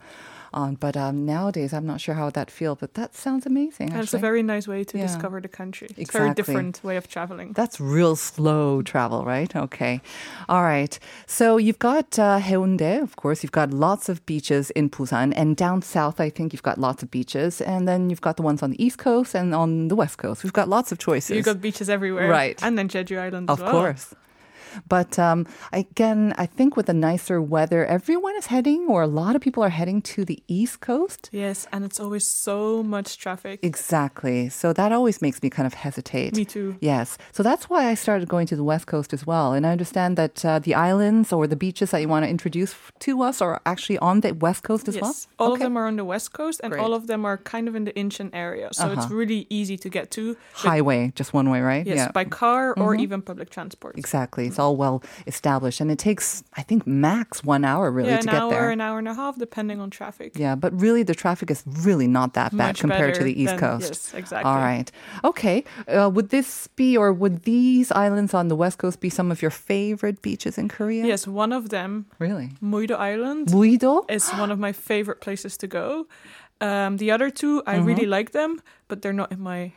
on. 0.51 0.73
But 0.85 0.95
um, 0.97 1.15
nowadays, 1.35 1.71
I'm 1.77 1.85
not 1.85 1.99
sure 2.01 2.15
how 2.21 2.29
that 2.37 2.49
feels. 2.49 2.77
But 2.83 2.91
that 2.99 3.11
sounds 3.25 3.45
amazing. 3.45 3.89
That's 3.91 4.05
it's 4.05 4.13
a 4.15 4.17
very 4.29 4.41
nice 4.53 4.67
way 4.73 4.81
to 4.83 4.97
Yeah. 4.97 5.05
discover 5.07 5.37
the 5.47 5.47
country. 5.61 5.89
It's 5.95 6.09
a 6.09 6.17
very 6.19 6.33
different 6.39 6.75
way 6.87 6.97
of 6.97 7.05
traveling. 7.07 7.49
That's 7.53 7.77
real 7.79 8.15
slow 8.15 8.81
travel, 8.81 9.19
right? 9.35 9.51
Okay. 9.65 10.01
All 10.53 10.63
right. 10.73 10.93
So 11.27 11.45
you've 11.65 11.77
got 11.91 12.17
uh, 12.17 12.39
Haeundae, 12.47 12.97
of 13.07 13.13
course. 13.21 13.43
You've 13.43 13.57
got 13.61 13.69
lots 13.87 14.09
of 14.09 14.25
beaches 14.25 14.71
in 14.79 14.89
Busan. 14.89 15.33
And 15.35 15.49
down 15.55 15.83
south, 15.83 16.17
I 16.19 16.29
think 16.35 16.47
you've 16.53 16.67
got 16.69 16.77
lots 16.79 17.03
of 17.03 17.11
beaches. 17.11 17.61
And 17.61 17.81
then 17.87 18.09
you've 18.09 18.25
got 18.27 18.35
the 18.39 18.43
ones 18.49 18.63
on 18.63 18.69
the 18.73 18.79
east 18.85 18.97
coast 18.97 19.35
and 19.35 19.53
on 19.53 19.69
the 19.91 19.95
west 19.95 20.17
coast. 20.17 20.43
We've 20.43 20.59
got 20.61 20.67
lots 20.67 20.91
of 20.91 20.97
choices. 20.97 21.35
You've 21.35 21.45
got 21.51 21.61
beaches 21.61 21.89
everywhere. 21.89 22.27
Right. 22.27 22.57
And 22.65 22.73
then 22.77 22.87
Jeju 22.89 23.19
Island 23.27 23.51
Of 23.51 23.59
as 23.59 23.63
well. 23.63 23.71
course. 23.71 24.15
But 24.87 25.17
um, 25.19 25.45
again, 25.71 26.33
I 26.37 26.45
think 26.45 26.75
with 26.77 26.87
the 26.87 26.93
nicer 26.93 27.41
weather, 27.41 27.85
everyone 27.85 28.35
is 28.37 28.47
heading, 28.47 28.87
or 28.89 29.01
a 29.01 29.07
lot 29.07 29.35
of 29.35 29.41
people 29.41 29.63
are 29.63 29.69
heading 29.69 30.01
to 30.13 30.25
the 30.25 30.41
East 30.47 30.79
Coast. 30.81 31.29
Yes, 31.31 31.67
and 31.71 31.83
it's 31.85 31.99
always 31.99 32.25
so 32.25 32.83
much 32.83 33.17
traffic. 33.17 33.59
Exactly. 33.63 34.49
So 34.49 34.73
that 34.73 34.91
always 34.91 35.21
makes 35.21 35.41
me 35.41 35.49
kind 35.49 35.67
of 35.67 35.73
hesitate. 35.73 36.35
Me 36.35 36.45
too. 36.45 36.77
Yes. 36.81 37.17
So 37.31 37.43
that's 37.43 37.69
why 37.69 37.87
I 37.87 37.95
started 37.95 38.27
going 38.27 38.47
to 38.47 38.55
the 38.55 38.63
West 38.63 38.87
Coast 38.87 39.13
as 39.13 39.25
well. 39.25 39.53
And 39.53 39.65
I 39.65 39.71
understand 39.71 40.17
that 40.17 40.45
uh, 40.45 40.59
the 40.59 40.75
islands 40.75 41.31
or 41.33 41.47
the 41.47 41.55
beaches 41.55 41.91
that 41.91 42.01
you 42.01 42.07
want 42.07 42.25
to 42.25 42.29
introduce 42.29 42.75
to 42.99 43.21
us 43.21 43.41
are 43.41 43.61
actually 43.65 43.97
on 43.99 44.21
the 44.21 44.33
West 44.33 44.63
Coast 44.63 44.87
as 44.87 44.95
yes. 44.95 45.01
well. 45.01 45.15
All 45.39 45.53
of 45.53 45.59
them 45.59 45.77
are 45.77 45.87
on 45.87 45.95
the 45.95 46.05
west 46.05 46.33
coast, 46.33 46.59
and 46.63 46.71
Great. 46.73 46.81
all 46.83 46.93
of 46.93 47.07
them 47.07 47.25
are 47.25 47.37
kind 47.37 47.67
of 47.67 47.75
in 47.75 47.83
the 47.85 47.93
Incheon 47.93 48.29
area, 48.33 48.69
so 48.71 48.91
it's 48.91 49.05
Uh-huh. 49.05 49.15
really 49.15 49.47
easy 49.49 49.77
to 49.77 49.89
get 49.89 50.11
to. 50.11 50.35
Highway, 50.53 51.11
just 51.15 51.33
one 51.33 51.49
way, 51.49 51.61
right? 51.61 51.85
Yes, 51.85 51.97
yeah. 51.97 52.11
by 52.11 52.25
car 52.25 52.73
or 52.77 52.95
even 52.95 53.21
public 53.21 53.49
transport. 53.49 53.97
Exactly. 53.97 54.45
It's 54.47 54.58
all 54.59 54.75
well 54.75 55.01
established. 55.25 55.79
And 55.81 55.89
it 55.89 55.97
takes, 55.97 56.43
I 56.55 56.61
think, 56.61 56.85
max 56.85 57.43
one 57.43 57.63
hour 57.65 57.89
really 57.91 58.09
yeah, 58.09 58.19
to 58.19 58.25
get 58.27 58.35
hour, 58.35 58.49
there. 58.51 58.69
an 58.69 58.81
hour 58.81 58.99
and 58.99 59.07
a 59.07 59.13
half, 59.13 59.37
depending 59.39 59.79
on 59.79 59.89
traffic. 59.89 60.33
Yeah, 60.37 60.55
but 60.55 60.71
really 60.79 61.03
the 61.03 61.15
traffic 61.15 61.49
is 61.49 61.63
really 61.65 62.07
not 62.07 62.33
that 62.33 62.51
bad 62.51 62.57
Much 62.75 62.79
compared 62.81 63.15
to 63.15 63.23
the 63.23 63.33
East 63.41 63.51
than- 63.57 63.59
Coast. 63.59 63.89
yes, 63.89 64.13
exactly. 64.13 64.49
All 64.51 64.57
right. 64.57 64.91
Okay. 65.23 65.63
Uh, 65.87 66.09
would 66.13 66.29
this 66.29 66.67
be, 66.75 66.97
or 66.97 67.11
would 67.13 67.43
these 67.43 67.91
islands 67.91 68.33
on 68.33 68.47
the 68.49 68.55
West 68.55 68.77
Coast 68.77 68.99
be 68.99 69.09
some 69.09 69.31
of 69.31 69.41
your 69.41 69.51
favorite 69.51 70.21
beaches 70.21 70.57
in 70.57 70.67
Korea? 70.67 71.05
Yes, 71.05 71.25
one 71.27 71.53
of 71.53 71.69
them, 71.69 72.05
Really? 72.19 72.49
Muido 72.61 72.95
Island, 72.97 73.47
Muido? 73.47 74.03
is 74.09 74.29
one 74.31 74.51
of 74.51 74.59
my 74.59 74.71
favorite 74.73 75.21
places 75.21 75.57
to 75.57 75.67
go. 75.67 76.07
Um, 76.61 76.97
the 76.97 77.09
other 77.11 77.29
two, 77.29 77.63
I 77.65 77.77
really 77.77 78.01
Mm-hmm. 78.03 78.11
like 78.11 78.31
them, 78.31 78.61
but 78.89 79.01
they're 79.01 79.13
not 79.13 79.31
in 79.31 79.39
my 79.39 79.71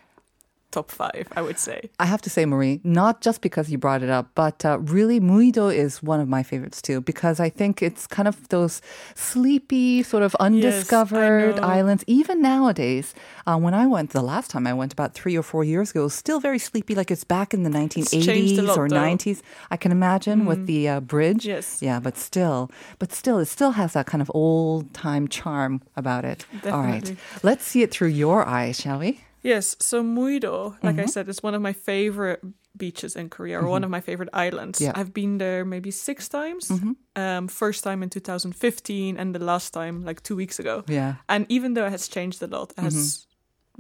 top 0.72 0.90
five, 0.90 1.28
I 1.36 1.42
would 1.42 1.58
say. 1.58 1.90
I 2.00 2.06
have 2.06 2.22
to 2.22 2.30
say, 2.30 2.44
Marie, 2.44 2.80
not 2.82 3.20
just 3.20 3.40
because 3.40 3.70
you 3.70 3.78
brought 3.78 4.02
it 4.02 4.10
up, 4.10 4.30
but 4.34 4.64
uh, 4.64 4.78
really, 4.80 5.20
Muido 5.20 5.72
is 5.72 6.02
one 6.02 6.20
of 6.20 6.28
my 6.28 6.42
favorites 6.42 6.82
too, 6.82 7.00
because 7.00 7.38
I 7.38 7.48
think 7.48 7.82
it's 7.82 8.06
kind 8.06 8.26
of 8.26 8.48
those 8.48 8.82
sleepy, 9.14 10.02
sort 10.02 10.22
of 10.22 10.34
undiscovered 10.36 11.56
know. 11.56 11.62
islands. 11.62 12.04
Even 12.06 12.42
nowadays, 12.42 13.14
uh, 13.46 13.58
when 13.58 13.74
I 13.74 13.86
went 13.86 14.10
the 14.10 14.22
last 14.22 14.50
time 14.50 14.66
I 14.66 14.74
went 14.74 14.92
about 14.92 15.14
three 15.14 15.36
or 15.36 15.42
four 15.42 15.62
years 15.64 15.90
ago, 15.90 16.00
it 16.00 16.04
was 16.04 16.14
still 16.14 16.40
very 16.40 16.58
sleepy, 16.58 16.94
like 16.94 17.10
it's 17.10 17.24
back 17.24 17.54
in 17.54 17.62
the 17.62 17.70
1980s 17.70 18.62
lot, 18.62 18.78
or 18.78 18.88
though. 18.88 18.96
90s. 18.96 19.42
I 19.70 19.76
can 19.76 19.92
imagine 19.92 20.46
with 20.46 20.66
the 20.66 20.88
uh, 20.88 21.00
bridge. 21.00 21.46
Yes. 21.46 21.82
Yeah, 21.82 22.00
but 22.00 22.16
still, 22.16 22.70
but 22.98 23.12
still, 23.12 23.38
it 23.38 23.46
still 23.46 23.72
has 23.72 23.92
that 23.92 24.06
kind 24.06 24.22
of 24.22 24.30
old 24.34 24.92
time 24.94 25.28
charm 25.28 25.82
about 25.96 26.24
it. 26.24 26.46
All 26.64 26.82
right. 26.82 27.14
Let's 27.42 27.64
see 27.64 27.82
it 27.82 27.90
through 27.90 28.08
your 28.08 28.46
eyes, 28.46 28.80
shall 28.80 28.98
we? 28.98 29.20
Yes, 29.42 29.76
so 29.80 30.02
Muido, 30.02 30.76
like 30.82 30.96
Mm-hmm. 30.96 31.00
I 31.00 31.06
said, 31.06 31.28
is 31.28 31.42
one 31.42 31.54
of 31.54 31.62
my 31.62 31.72
favorite 31.72 32.40
beaches 32.76 33.16
in 33.16 33.28
Korea, 33.28 33.60
or 33.60 33.68
one 33.68 33.84
of 33.84 33.90
my 33.90 34.00
favorite 34.00 34.30
islands. 34.32 34.80
Yeah. 34.80 34.90
Mm-hmm. 34.90 35.00
I've 35.00 35.12
been 35.12 35.38
there 35.38 35.64
maybe 35.64 35.90
six 35.90 36.28
times. 36.28 36.70
Um, 37.16 37.48
first 37.48 37.84
time 37.84 38.02
in 38.02 38.08
2015, 38.08 39.18
and 39.18 39.34
the 39.34 39.44
last 39.44 39.72
time 39.74 40.04
like 40.04 40.22
two 40.22 40.36
weeks 40.36 40.58
ago. 40.58 40.84
Yeah. 40.88 41.14
And 41.28 41.44
even 41.48 41.74
though 41.74 41.86
it 41.86 41.90
has 41.90 42.08
changed 42.08 42.42
a 42.42 42.46
lot, 42.46 42.72
it 42.78 42.82
has 42.82 43.26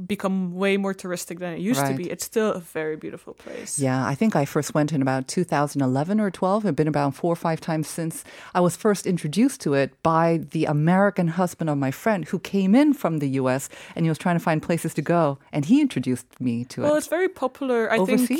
become 0.06 0.54
way 0.54 0.76
more 0.76 0.94
touristic 0.94 1.38
than 1.38 1.52
it 1.54 1.60
used 1.60 1.80
to 1.80 1.86
Mm-hmm. 1.86 1.96
Be. 1.96 2.10
It's 2.10 2.24
still 2.24 2.52
a 2.52 2.60
very 2.60 2.96
beautiful 2.96 3.34
place. 3.34 3.78
Yeah, 3.78 4.06
I 4.06 4.14
think 4.14 4.34
I 4.34 4.44
first 4.44 4.72
went 4.74 4.92
in 4.92 5.02
about 5.02 5.28
2011 5.28 6.20
or 6.20 6.30
12. 6.30 6.64
I've 6.66 6.76
been 6.76 6.88
about 6.88 7.14
four 7.14 7.32
or 7.32 7.36
five 7.36 7.60
times 7.60 7.88
since 7.88 8.24
I 8.54 8.60
was 8.60 8.76
first 8.76 9.06
introduced 9.06 9.60
to 9.62 9.74
it 9.74 9.90
by 10.02 10.40
the 10.52 10.64
American 10.64 11.28
husband 11.28 11.68
of 11.68 11.76
my 11.78 11.90
friend 11.90 12.24
who 12.24 12.38
came 12.38 12.74
in 12.74 12.94
from 12.94 13.18
the 13.18 13.28
US 13.40 13.68
and 13.94 14.04
he 14.04 14.08
was 14.08 14.18
trying 14.18 14.36
to 14.36 14.44
find 14.44 14.62
places 14.62 14.94
to 14.94 15.02
go. 15.02 15.38
And 15.52 15.64
he 15.66 15.80
introduced 15.80 16.26
me 16.40 16.64
to 16.66 16.80
Well, 16.80 16.86
it. 16.86 16.90
Well, 16.92 16.98
it's 16.98 17.08
very 17.08 17.28
popular. 17.28 17.92
I 17.92 18.04
think. 18.04 18.30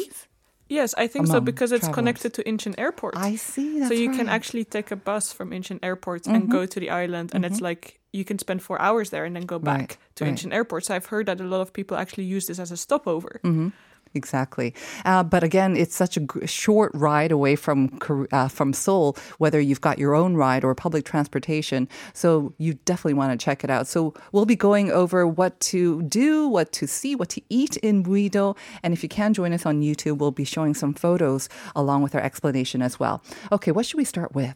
Yes, 0.73 0.95
I 0.97 1.07
think 1.07 1.26
so 1.26 1.41
because 1.41 1.71
it's 1.71 1.85
travelers. 1.85 1.95
connected 1.95 2.31
to 2.35 2.43
Incheon 2.45 2.75
Airport. 2.79 3.14
I 3.17 3.37
see. 3.37 3.85
So 3.85 3.93
you 3.93 4.11
can 4.11 4.29
actually 4.29 4.64
take 4.64 4.91
a 4.91 4.97
bus 4.97 5.31
from 5.31 5.50
Incheon 5.50 5.79
Airport 5.83 6.26
and 6.26 6.45
mm-hmm. 6.45 6.52
go 6.52 6.64
to 6.64 6.81
the 6.81 6.88
island, 6.88 7.33
and 7.35 7.45
it's 7.45 7.57
mm-hmm. 7.57 7.64
like 7.64 8.00
you 8.12 8.25
can 8.25 8.38
spend 8.38 8.62
four 8.62 8.81
hours 8.81 9.11
there 9.11 9.26
and 9.26 9.37
then 9.37 9.45
go 9.45 9.59
back 9.59 9.79
Right, 9.79 9.97
to 10.17 10.25
right. 10.25 10.33
Incheon 10.33 10.52
Airport. 10.52 10.87
So 10.87 10.95
I've 10.97 11.07
heard 11.12 11.26
that 11.26 11.41
a 11.41 11.45
lot 11.45 11.61
of 11.61 11.73
people 11.73 11.97
actually 11.99 12.25
use 12.25 12.47
this 12.47 12.59
as 12.59 12.73
a 12.73 12.76
stopover. 12.76 13.41
Mm-hmm. 13.45 13.69
Exactly, 14.14 14.75
uh, 15.07 15.23
but 15.23 15.42
again, 15.42 15.75
it's 15.75 15.97
such 15.97 16.19
a 16.19 16.21
g- 16.21 16.47
short 16.47 16.92
ride 16.95 17.33
away 17.33 17.57
from 17.57 17.99
uh, 18.31 18.49
from 18.49 18.75
Seoul. 18.75 19.16
Whether 19.38 19.59
you've 19.59 19.81
got 19.81 19.99
your 19.99 20.14
own 20.14 20.37
ride 20.37 20.64
or 20.64 20.75
public 20.75 21.07
transportation, 21.07 21.88
so 22.12 22.52
you 22.59 22.75
definitely 22.85 23.14
want 23.14 23.33
to 23.33 23.42
check 23.42 23.64
it 23.64 23.71
out. 23.71 23.87
So 23.87 24.12
we'll 24.31 24.45
be 24.45 24.57
going 24.57 24.90
over 24.90 25.26
what 25.26 25.59
to 25.61 26.02
do, 26.02 26.47
what 26.47 26.73
to 26.73 26.87
see, 26.87 27.14
what 27.14 27.31
to 27.31 27.42
eat 27.49 27.78
in 27.78 28.02
Muido, 28.02 28.54
and 28.83 28.92
if 28.92 29.02
you 29.02 29.09
can 29.09 29.33
join 29.33 29.52
us 29.54 29.64
on 29.64 29.81
YouTube, 29.81 30.19
we'll 30.19 30.31
be 30.31 30.45
showing 30.45 30.75
some 30.75 30.92
photos 30.92 31.49
along 31.75 32.02
with 32.02 32.14
our 32.14 32.21
explanation 32.21 32.83
as 32.83 33.00
well. 33.00 33.23
Okay, 33.50 33.73
what 33.73 33.87
should 33.87 33.97
we 33.97 34.04
start 34.04 34.35
with? 34.35 34.54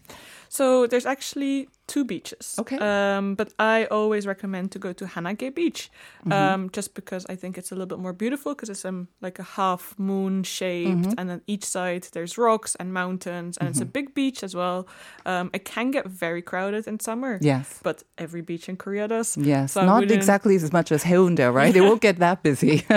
So 0.49 0.87
there's 0.87 1.07
actually 1.07 1.69
two 1.87 2.05
beaches. 2.05 2.57
Okay. 2.59 2.79
Um, 2.79 3.35
but 3.37 3.53
I 3.59 3.85
always 3.91 4.27
recommend 4.27 4.73
to 4.73 4.79
go 4.79 4.93
to 4.93 5.05
Hanagae 5.07 5.55
Beach, 5.55 5.91
Mm-hmm. 6.21 6.33
um, 6.33 6.71
just 6.73 6.95
because 6.95 7.25
I 7.33 7.37
think 7.37 7.57
it's 7.59 7.71
a 7.71 7.75
little 7.75 7.87
bit 7.87 7.99
more 8.01 8.13
beautiful 8.13 8.55
because 8.55 8.69
it's 8.71 8.85
um, 8.85 9.07
like 9.21 9.39
a 9.39 9.45
half 9.45 9.95
moon 9.99 10.43
shaped, 10.43 10.91
Mm-hmm. 11.07 11.19
and 11.19 11.31
on 11.31 11.41
each 11.47 11.65
side 11.65 12.09
there's 12.13 12.37
rocks 12.37 12.75
and 12.81 12.93
mountains, 12.93 13.57
and 13.59 13.69
it's 13.69 13.81
a 13.81 13.85
Mm-hmm. 13.85 13.93
big 13.93 14.15
beach 14.15 14.43
as 14.43 14.55
well. 14.57 14.87
Um, 15.25 15.51
it 15.53 15.65
can 15.65 15.91
get 15.93 16.07
very 16.07 16.43
crowded 16.43 16.87
in 16.89 16.99
summer. 17.01 17.39
Yes. 17.41 17.79
But 17.83 18.03
every 18.19 18.43
beach 18.43 18.69
in 18.69 18.77
Korea 18.77 19.07
does. 19.09 19.37
Yes, 19.37 19.73
So 19.73 19.85
not 19.87 20.11
exactly 20.11 20.57
as 20.57 20.73
much 20.73 20.91
as 20.93 21.05
Haeundae, 21.05 21.53
right? 21.55 21.75
It 21.77 21.83
won't 21.83 22.01
get 22.03 22.19
that 22.19 22.43
busy. 22.43 22.85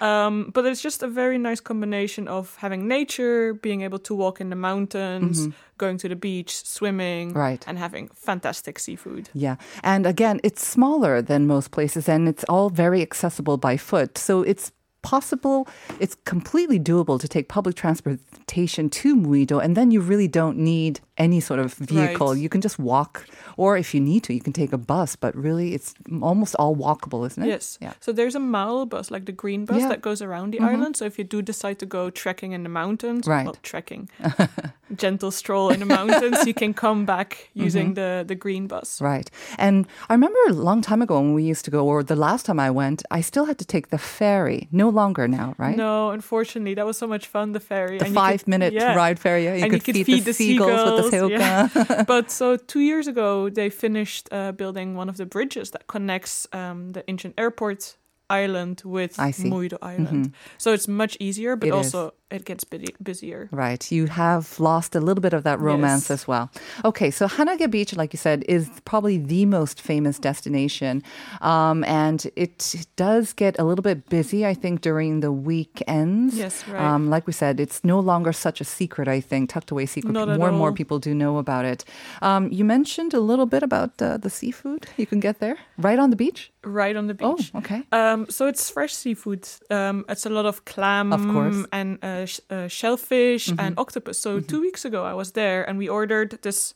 Um, 0.00 0.50
but 0.52 0.66
it's 0.66 0.82
just 0.82 1.02
a 1.02 1.08
very 1.08 1.38
nice 1.38 1.60
combination 1.60 2.28
of 2.28 2.54
having 2.56 2.86
nature, 2.86 3.54
being 3.54 3.80
able 3.82 3.98
to 4.00 4.14
walk 4.14 4.40
in 4.40 4.50
the 4.50 4.56
mountains, 4.56 5.48
going 5.78 5.96
to 5.98 6.08
the 6.08 6.16
beach, 6.16 6.64
swimming, 6.66 7.30
Mm-hmm. 7.30 7.38
Right. 7.38 7.64
and 7.66 7.78
having 7.78 8.08
fantastic 8.26 8.78
seafood. 8.78 9.30
Yeah. 9.32 9.56
And 9.82 10.06
again, 10.06 10.40
it's 10.42 10.66
smaller 10.66 11.22
than 11.22 11.46
most 11.46 11.70
places 11.70 12.08
and 12.08 12.28
it's 12.28 12.44
all 12.48 12.70
very 12.70 13.00
accessible 13.02 13.56
by 13.56 13.76
foot. 13.76 14.18
So 14.18 14.42
it's 14.42 14.72
possible, 15.02 15.68
it's 16.00 16.16
completely 16.24 16.80
doable 16.80 17.20
to 17.20 17.28
take 17.28 17.48
public 17.48 17.76
transportation 17.76 18.90
to 18.90 19.16
Muido 19.16 19.62
and 19.62 19.76
then 19.76 19.90
you 19.90 20.00
really 20.00 20.28
don't 20.28 20.58
need 20.58 21.00
any 21.18 21.40
sort 21.40 21.60
of 21.60 21.74
vehicle. 21.74 22.28
Right. 22.28 22.38
You 22.38 22.48
can 22.48 22.60
just 22.60 22.78
walk 22.78 23.26
or 23.56 23.76
if 23.76 23.94
you 23.94 24.00
need 24.00 24.24
to, 24.24 24.34
you 24.34 24.40
can 24.40 24.52
take 24.52 24.72
a 24.72 24.78
bus, 24.78 25.16
but 25.16 25.34
really 25.34 25.74
it's 25.74 25.94
almost 26.20 26.54
all 26.56 26.76
walkable, 26.76 27.26
isn't 27.26 27.42
it? 27.42 27.46
Yes. 27.46 27.78
Yeah. 27.80 27.92
So 28.00 28.12
there's 28.12 28.34
a 28.34 28.40
mile 28.40 28.84
bus, 28.86 29.10
like 29.10 29.24
the 29.26 29.32
green 29.32 29.64
bus, 29.64 29.80
Yeah. 29.80 29.88
that 29.88 30.02
goes 30.02 30.20
around 30.20 30.52
the 30.52 30.58
mm-hmm. 30.58 30.66
island. 30.66 30.96
So 30.96 31.04
if 31.04 31.18
you 31.18 31.24
do 31.24 31.40
decide 31.40 31.78
to 31.78 31.86
go 31.86 32.10
trekking 32.10 32.52
in 32.52 32.62
the 32.62 32.68
mountains, 32.68 33.26
Right. 33.26 33.46
well, 33.46 33.56
trekking, 33.62 34.08
gentle 34.94 35.30
stroll 35.30 35.70
in 35.70 35.80
the 35.80 35.86
mountains, 35.86 36.46
you 36.46 36.54
can 36.54 36.74
come 36.74 37.06
back 37.06 37.30
mm-hmm. 37.30 37.62
using 37.64 37.94
the, 37.94 38.24
the 38.26 38.34
green 38.34 38.66
bus. 38.66 39.00
Right. 39.00 39.30
And 39.58 39.86
I 40.08 40.14
remember 40.14 40.38
a 40.48 40.52
long 40.52 40.82
time 40.82 41.00
ago 41.00 41.20
when 41.20 41.34
we 41.34 41.44
used 41.44 41.64
to 41.66 41.70
go, 41.70 41.86
or 41.86 42.02
the 42.02 42.16
last 42.16 42.46
time 42.46 42.60
I 42.60 42.70
went, 42.70 43.02
I 43.10 43.20
still 43.20 43.46
had 43.46 43.58
to 43.58 43.64
take 43.64 43.88
the 43.88 43.98
ferry. 43.98 44.68
No 44.70 44.88
longer 44.96 45.28
now, 45.28 45.54
right? 45.58 45.76
No, 45.76 46.10
unfortunately, 46.10 46.74
that 46.74 46.84
was 46.84 46.98
so 46.98 47.06
much 47.06 47.28
fun, 47.28 47.52
the 47.52 47.60
ferry. 47.60 47.98
The 47.98 48.06
and 48.06 48.14
you 48.14 48.20
could- 48.20 48.28
five 48.30 48.48
minute 48.48 48.72
yeah. 48.72 48.94
ride 48.96 49.18
ferry. 49.20 49.44
Yeah. 49.44 49.54
You 49.54 49.62
and 49.64 49.72
could, 49.72 49.86
you 49.86 49.92
could 49.92 49.94
feed, 49.94 50.06
feed 50.06 50.20
the, 50.22 50.30
the 50.30 50.34
seagulls, 50.34 50.90
with 50.90 51.04
the 51.04 51.10
seagulls, 51.10 51.30
yeah. 51.30 52.02
but 52.14 52.30
so 52.30 52.56
two 52.56 52.80
years 52.80 53.06
ago, 53.06 53.48
they 53.48 53.70
finished 53.70 54.28
uh, 54.32 54.50
building 54.52 54.96
one 54.96 55.08
of 55.08 55.16
the 55.16 55.26
bridges 55.26 55.70
that 55.70 55.86
connects 55.86 56.48
um, 56.52 56.92
the 56.92 57.02
Incheon 57.04 57.32
Airport 57.38 57.96
island 58.30 58.82
with 58.84 59.14
see. 59.14 59.22
Mm-hmm. 59.22 59.84
Island. 59.84 60.32
So 60.58 60.72
it's 60.72 60.88
much 60.88 61.16
easier, 61.20 61.56
but 61.56 61.68
It 61.68 61.74
is. 61.74 61.94
also 61.94 62.14
it 62.28 62.44
gets 62.44 62.64
busy, 62.64 62.92
busier. 63.00 63.48
Right. 63.52 63.92
You 63.92 64.06
have 64.06 64.58
lost 64.58 64.96
a 64.96 65.00
little 65.00 65.20
bit 65.22 65.32
of 65.32 65.44
that 65.44 65.60
romance 65.60 66.10
Yes. 66.10 66.10
as 66.10 66.26
well. 66.26 66.50
Okay. 66.84 67.10
So 67.12 67.28
Hanagae 67.28 67.70
Beach, 67.70 67.94
like 67.96 68.12
you 68.12 68.18
said, 68.18 68.44
is 68.48 68.68
probably 68.84 69.16
the 69.16 69.46
most 69.46 69.80
famous 69.80 70.18
destination. 70.18 71.04
Um, 71.40 71.84
and 71.84 72.26
it 72.34 72.74
does 72.96 73.32
get 73.32 73.56
a 73.60 73.64
little 73.64 73.84
bit 73.84 74.08
busy, 74.08 74.44
I 74.44 74.54
think, 74.54 74.80
during 74.80 75.20
the 75.20 75.30
weekends. 75.30 76.36
Yes, 76.36 76.66
right. 76.66 76.82
Um, 76.82 77.10
like 77.10 77.28
we 77.28 77.32
said, 77.32 77.60
it's 77.60 77.84
no 77.84 78.00
longer 78.00 78.32
such 78.32 78.60
a 78.60 78.64
secret, 78.64 79.06
I 79.06 79.20
think, 79.20 79.50
tucked 79.50 79.70
away 79.70 79.86
secret. 79.86 80.12
Not 80.12 80.28
more 80.38 80.48
and 80.48 80.58
more 80.58 80.72
people 80.72 80.98
do 80.98 81.14
know 81.14 81.38
about 81.38 81.64
it. 81.64 81.84
Um, 82.22 82.50
you 82.50 82.64
mentioned 82.64 83.14
a 83.14 83.20
little 83.20 83.46
bit 83.46 83.62
about 83.62 84.02
uh, 84.02 84.16
the 84.16 84.30
seafood 84.30 84.86
you 84.96 85.06
can 85.06 85.20
get 85.20 85.38
there 85.38 85.58
right 85.78 85.98
on 85.98 86.10
the 86.10 86.16
beach 86.16 86.50
right 86.66 86.96
on 86.96 87.06
the 87.06 87.16
oh, 87.20 87.36
beach. 87.36 87.50
Oh, 87.54 87.58
okay. 87.58 87.82
Um, 87.92 88.26
so 88.28 88.46
it's 88.46 88.68
fresh 88.68 88.92
seafood. 88.92 89.48
Um, 89.70 90.04
it's 90.08 90.26
a 90.26 90.30
lot 90.30 90.46
of 90.46 90.64
clam, 90.64 91.12
of 91.12 91.26
course, 91.28 91.64
and 91.72 92.02
uh, 92.04 92.26
sh- 92.26 92.40
uh, 92.50 92.68
shellfish 92.68 93.48
mm-hmm. 93.48 93.60
and 93.60 93.78
octopus. 93.78 94.18
So 94.18 94.38
mm-hmm. 94.38 94.46
two 94.46 94.60
weeks 94.60 94.84
ago, 94.84 95.04
I 95.04 95.14
was 95.14 95.32
there 95.32 95.68
and 95.68 95.78
we 95.78 95.88
ordered 95.88 96.38
this 96.42 96.74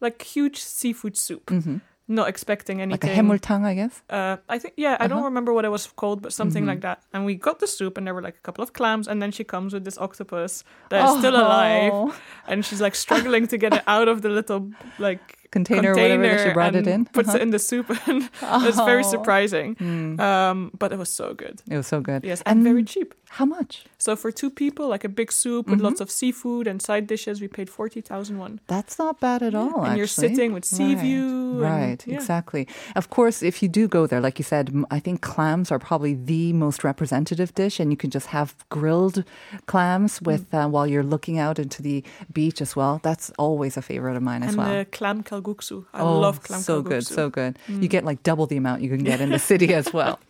like 0.00 0.22
huge 0.22 0.58
seafood 0.58 1.16
soup. 1.16 1.46
Mm-hmm. 1.46 1.78
Not 2.08 2.28
expecting 2.28 2.80
anything. 2.80 3.10
Like 3.10 3.18
a 3.18 3.20
hemultang, 3.20 3.64
I 3.64 3.74
guess. 3.74 4.00
Uh, 4.08 4.36
I 4.48 4.60
think 4.60 4.74
yeah. 4.76 4.92
Uh-huh. 4.92 5.04
I 5.04 5.06
don't 5.08 5.18
uh-huh. 5.18 5.24
remember 5.24 5.52
what 5.52 5.64
it 5.64 5.70
was 5.70 5.88
called, 5.88 6.22
but 6.22 6.32
something 6.32 6.62
mm-hmm. 6.62 6.68
like 6.68 6.80
that. 6.82 7.02
And 7.12 7.26
we 7.26 7.34
got 7.34 7.58
the 7.58 7.66
soup, 7.66 7.98
and 7.98 8.06
there 8.06 8.14
were 8.14 8.22
like 8.22 8.36
a 8.36 8.40
couple 8.42 8.62
of 8.62 8.72
clams, 8.72 9.08
and 9.08 9.20
then 9.20 9.32
she 9.32 9.42
comes 9.42 9.72
with 9.72 9.84
this 9.84 9.98
octopus 9.98 10.62
that's 10.88 11.10
oh. 11.10 11.18
still 11.18 11.34
alive, 11.34 12.16
and 12.46 12.64
she's 12.64 12.80
like 12.80 12.94
struggling 12.94 13.48
to 13.48 13.58
get 13.58 13.74
it 13.74 13.82
out 13.88 14.06
of 14.06 14.22
the 14.22 14.28
little 14.28 14.70
like 15.00 15.45
Container, 15.50 15.94
whatever 15.94 16.38
she 16.44 16.52
brought 16.52 16.74
it 16.74 16.86
in. 16.86 17.04
Puts 17.06 17.28
Uh-huh. 17.28 17.38
it 17.38 17.42
in 17.42 17.50
the 17.50 17.58
soup, 17.58 17.86
and 18.08 18.28
it's 18.68 18.76
very 18.90 19.04
Oh. 19.04 19.10
surprising. 19.10 19.74
Hmm. 19.76 20.20
Um, 20.20 20.70
but 20.78 20.92
it 20.92 20.98
was 20.98 21.10
so 21.10 21.34
good. 21.34 21.62
It 21.70 21.76
was 21.76 21.86
so 21.86 22.00
good. 22.00 22.24
Yes, 22.24 22.42
and, 22.46 22.62
very 22.64 22.84
cheap. 22.84 23.14
How 23.28 23.44
much? 23.44 23.84
So 23.98 24.14
for 24.16 24.30
two 24.30 24.50
people, 24.50 24.88
like 24.88 25.04
a 25.04 25.08
big 25.08 25.30
soup 25.32 25.66
Mm-hmm. 25.66 25.70
with 25.72 25.80
lots 25.80 26.00
of 26.00 26.10
seafood 26.10 26.66
and 26.66 26.80
side 26.80 27.06
dishes, 27.06 27.40
we 27.40 27.48
paid 27.48 27.68
forty 27.68 28.00
thousand 28.00 28.38
won. 28.38 28.60
That's 28.66 28.98
not 28.98 29.20
bad 29.20 29.42
at 29.42 29.54
all. 29.54 29.84
and 29.84 29.96
you're 29.98 30.06
sitting 30.24 30.52
with 30.54 30.64
sea 30.64 30.94
Right, 30.94 31.02
view. 31.04 31.26
and- 31.52 31.60
Right, 31.60 32.06
yeah. 32.06 32.14
exactly. 32.16 32.66
Of 32.94 33.10
course, 33.10 33.42
if 33.42 33.62
you 33.62 33.68
do 33.68 33.88
go 33.88 34.06
there, 34.06 34.20
like 34.20 34.38
you 34.38 34.44
said, 34.44 34.64
I 34.90 35.00
think 35.00 35.20
clams 35.20 35.70
are 35.72 35.78
probably 35.78 36.14
the 36.14 36.52
most 36.52 36.84
representative 36.84 37.50
dish, 37.54 37.80
and 37.80 37.90
you 37.90 37.96
can 37.96 38.10
just 38.10 38.28
have 38.28 38.54
grilled 38.68 39.24
clams 39.66 40.20
Mm. 40.20 40.26
with 40.26 40.54
uh, 40.54 40.68
while 40.68 40.86
you're 40.86 41.02
looking 41.14 41.38
out 41.38 41.58
into 41.58 41.82
the 41.82 42.02
beach 42.32 42.60
as 42.62 42.76
well. 42.76 43.00
That's 43.02 43.30
always 43.38 43.76
a 43.76 43.82
favorite 43.82 44.16
of 44.16 44.22
mine 44.22 44.42
as 44.42 44.50
And 44.50 44.58
well. 44.58 44.72
the 44.78 44.84
clam 44.84 45.22
kalguksu. 45.42 45.84
I 45.92 46.00
oh, 46.00 46.18
love 46.20 46.42
clam 46.42 46.60
so 46.60 46.82
kalguksu. 46.82 46.88
good, 46.88 47.06
so 47.06 47.30
good. 47.30 47.58
Mm. 47.68 47.82
You 47.82 47.88
get 47.88 48.04
like 48.04 48.22
double 48.22 48.46
the 48.46 48.56
amount 48.56 48.82
you 48.82 48.88
can 48.88 49.04
get 49.04 49.20
in 49.20 49.30
the 49.30 49.38
city 49.38 49.74
as 49.74 49.92
well. 49.92 50.18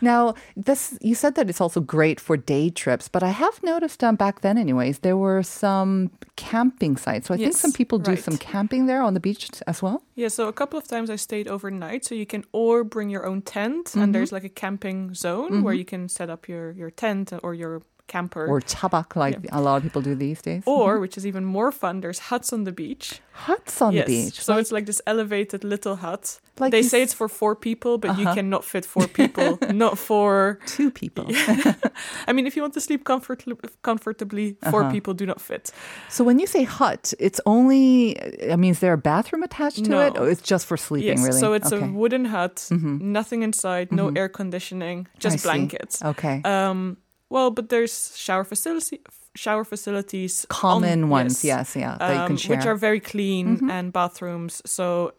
Now, 0.00 0.34
this 0.56 0.96
you 1.00 1.14
said 1.16 1.34
that 1.34 1.50
it's 1.50 1.60
also 1.60 1.80
great 1.80 2.20
for 2.20 2.36
day 2.36 2.70
trips, 2.70 3.08
but 3.08 3.22
I 3.22 3.30
have 3.30 3.60
noticed 3.62 4.04
um, 4.04 4.14
back 4.16 4.40
then, 4.42 4.56
anyways, 4.56 5.00
there 5.00 5.16
were 5.16 5.42
some 5.42 6.10
camping 6.36 6.96
sites. 6.96 7.26
So 7.26 7.34
I 7.34 7.36
think 7.38 7.56
some 7.56 7.72
people 7.72 7.98
do 7.98 8.12
right. 8.12 8.22
some 8.22 8.36
camping 8.38 8.86
there 8.86 9.02
on 9.02 9.14
the 9.14 9.20
beach 9.20 9.50
as 9.66 9.82
well. 9.82 10.02
Yeah, 10.14 10.28
so 10.28 10.46
a 10.46 10.52
couple 10.52 10.78
of 10.78 10.86
times 10.86 11.10
I 11.10 11.16
stayed 11.16 11.48
overnight. 11.48 12.04
So 12.04 12.14
you 12.14 12.26
can 12.26 12.44
or 12.52 12.84
bring 12.84 13.10
your 13.10 13.26
own 13.26 13.42
tent, 13.42 13.86
Mm-hmm. 13.88 14.00
and 14.02 14.14
there's 14.14 14.32
like 14.32 14.44
a 14.44 14.48
camping 14.48 15.14
zone 15.14 15.62
where 15.64 15.74
you 15.74 15.84
can 15.84 16.08
set 16.08 16.30
up 16.30 16.48
your 16.48 16.72
your 16.72 16.90
tent 16.90 17.32
or 17.42 17.54
your 17.54 17.82
camper. 18.08 18.46
Or 18.46 18.60
chabak, 18.60 19.14
like 19.16 19.38
a 19.52 19.60
lot 19.60 19.76
of 19.76 19.82
people 19.82 20.02
do 20.02 20.14
these 20.14 20.40
days. 20.42 20.62
Or, 20.66 20.98
which 20.98 21.16
is 21.18 21.24
even 21.26 21.44
more 21.44 21.70
fun, 21.70 22.00
there's 22.00 22.18
huts 22.30 22.52
on 22.52 22.64
the 22.64 22.72
beach. 22.72 23.20
Huts 23.32 23.80
on 23.80 23.92
yes. 23.94 24.06
the 24.06 24.12
beach. 24.24 24.40
So 24.42 24.56
it's 24.58 24.72
like 24.72 24.86
this 24.86 25.00
elevated 25.06 25.62
little 25.62 25.96
hut. 25.96 26.40
Like 26.58 26.72
they 26.72 26.78
you 26.78 26.88
say 26.94 27.02
it's 27.02 27.14
for 27.14 27.28
four 27.28 27.54
people, 27.54 27.98
but 27.98 28.18
you 28.18 28.24
Uh-huh. 28.24 28.34
cannot 28.34 28.64
fit 28.64 28.84
four 28.84 29.06
people. 29.06 29.58
not 29.84 29.96
for. 29.96 30.58
two 30.66 30.90
people. 30.90 31.26
I 32.28 32.32
mean, 32.32 32.46
if 32.46 32.56
you 32.56 32.62
want 32.62 32.74
to 32.74 32.80
sleep 32.80 33.04
comfort- 33.04 33.44
comfortably, 33.82 34.56
4 34.70 34.80
Uh-huh. 34.82 34.90
people 34.90 35.14
do 35.14 35.24
not 35.26 35.40
fit. 35.40 35.70
So 36.08 36.24
when 36.24 36.38
you 36.40 36.46
say 36.46 36.64
hut, 36.64 37.14
it's 37.20 37.40
only, 37.46 38.16
I 38.52 38.56
mean, 38.56 38.72
is 38.72 38.80
there 38.80 38.92
a 38.94 38.98
bathroom 39.12 39.42
attached 39.44 39.84
to 39.84 39.92
it? 40.06 40.14
No. 40.14 40.20
Or 40.22 40.30
it's 40.30 40.42
just 40.42 40.66
for 40.66 40.76
sleeping, 40.76 41.18
yes. 41.18 41.26
really? 41.26 41.40
So 41.40 41.52
it's 41.52 41.72
okay. 41.72 41.84
a 41.84 41.92
wooden 42.00 42.24
hut, 42.34 42.56
Mhm. 42.72 43.00
nothing 43.00 43.42
inside, 43.42 43.92
no 43.92 44.10
air 44.16 44.28
conditioning, 44.28 45.06
just 45.18 45.34
I 45.34 45.38
see. 45.38 45.46
blankets. 45.48 46.02
Okay. 46.02 46.42
Um, 46.44 46.96
well, 47.30 47.50
but 47.50 47.68
there's 47.68 48.16
shower 48.16 48.44
facility, 48.44 49.00
shower 49.34 49.64
facilities, 49.64 50.46
on- 50.50 50.56
Common 50.56 51.08
ones, 51.08 51.44
yes, 51.44 51.76
yeah, 51.76 51.96
that 51.98 52.14
you 52.14 52.20
um, 52.20 52.26
can 52.28 52.36
share. 52.36 52.56
Mm-hmm. 52.56 52.60
which 52.60 52.66
are 52.66 52.76
very 52.76 53.00
clean 53.00 53.70
and 53.70 53.92
bathrooms. 53.92 54.62
So, 54.66 55.12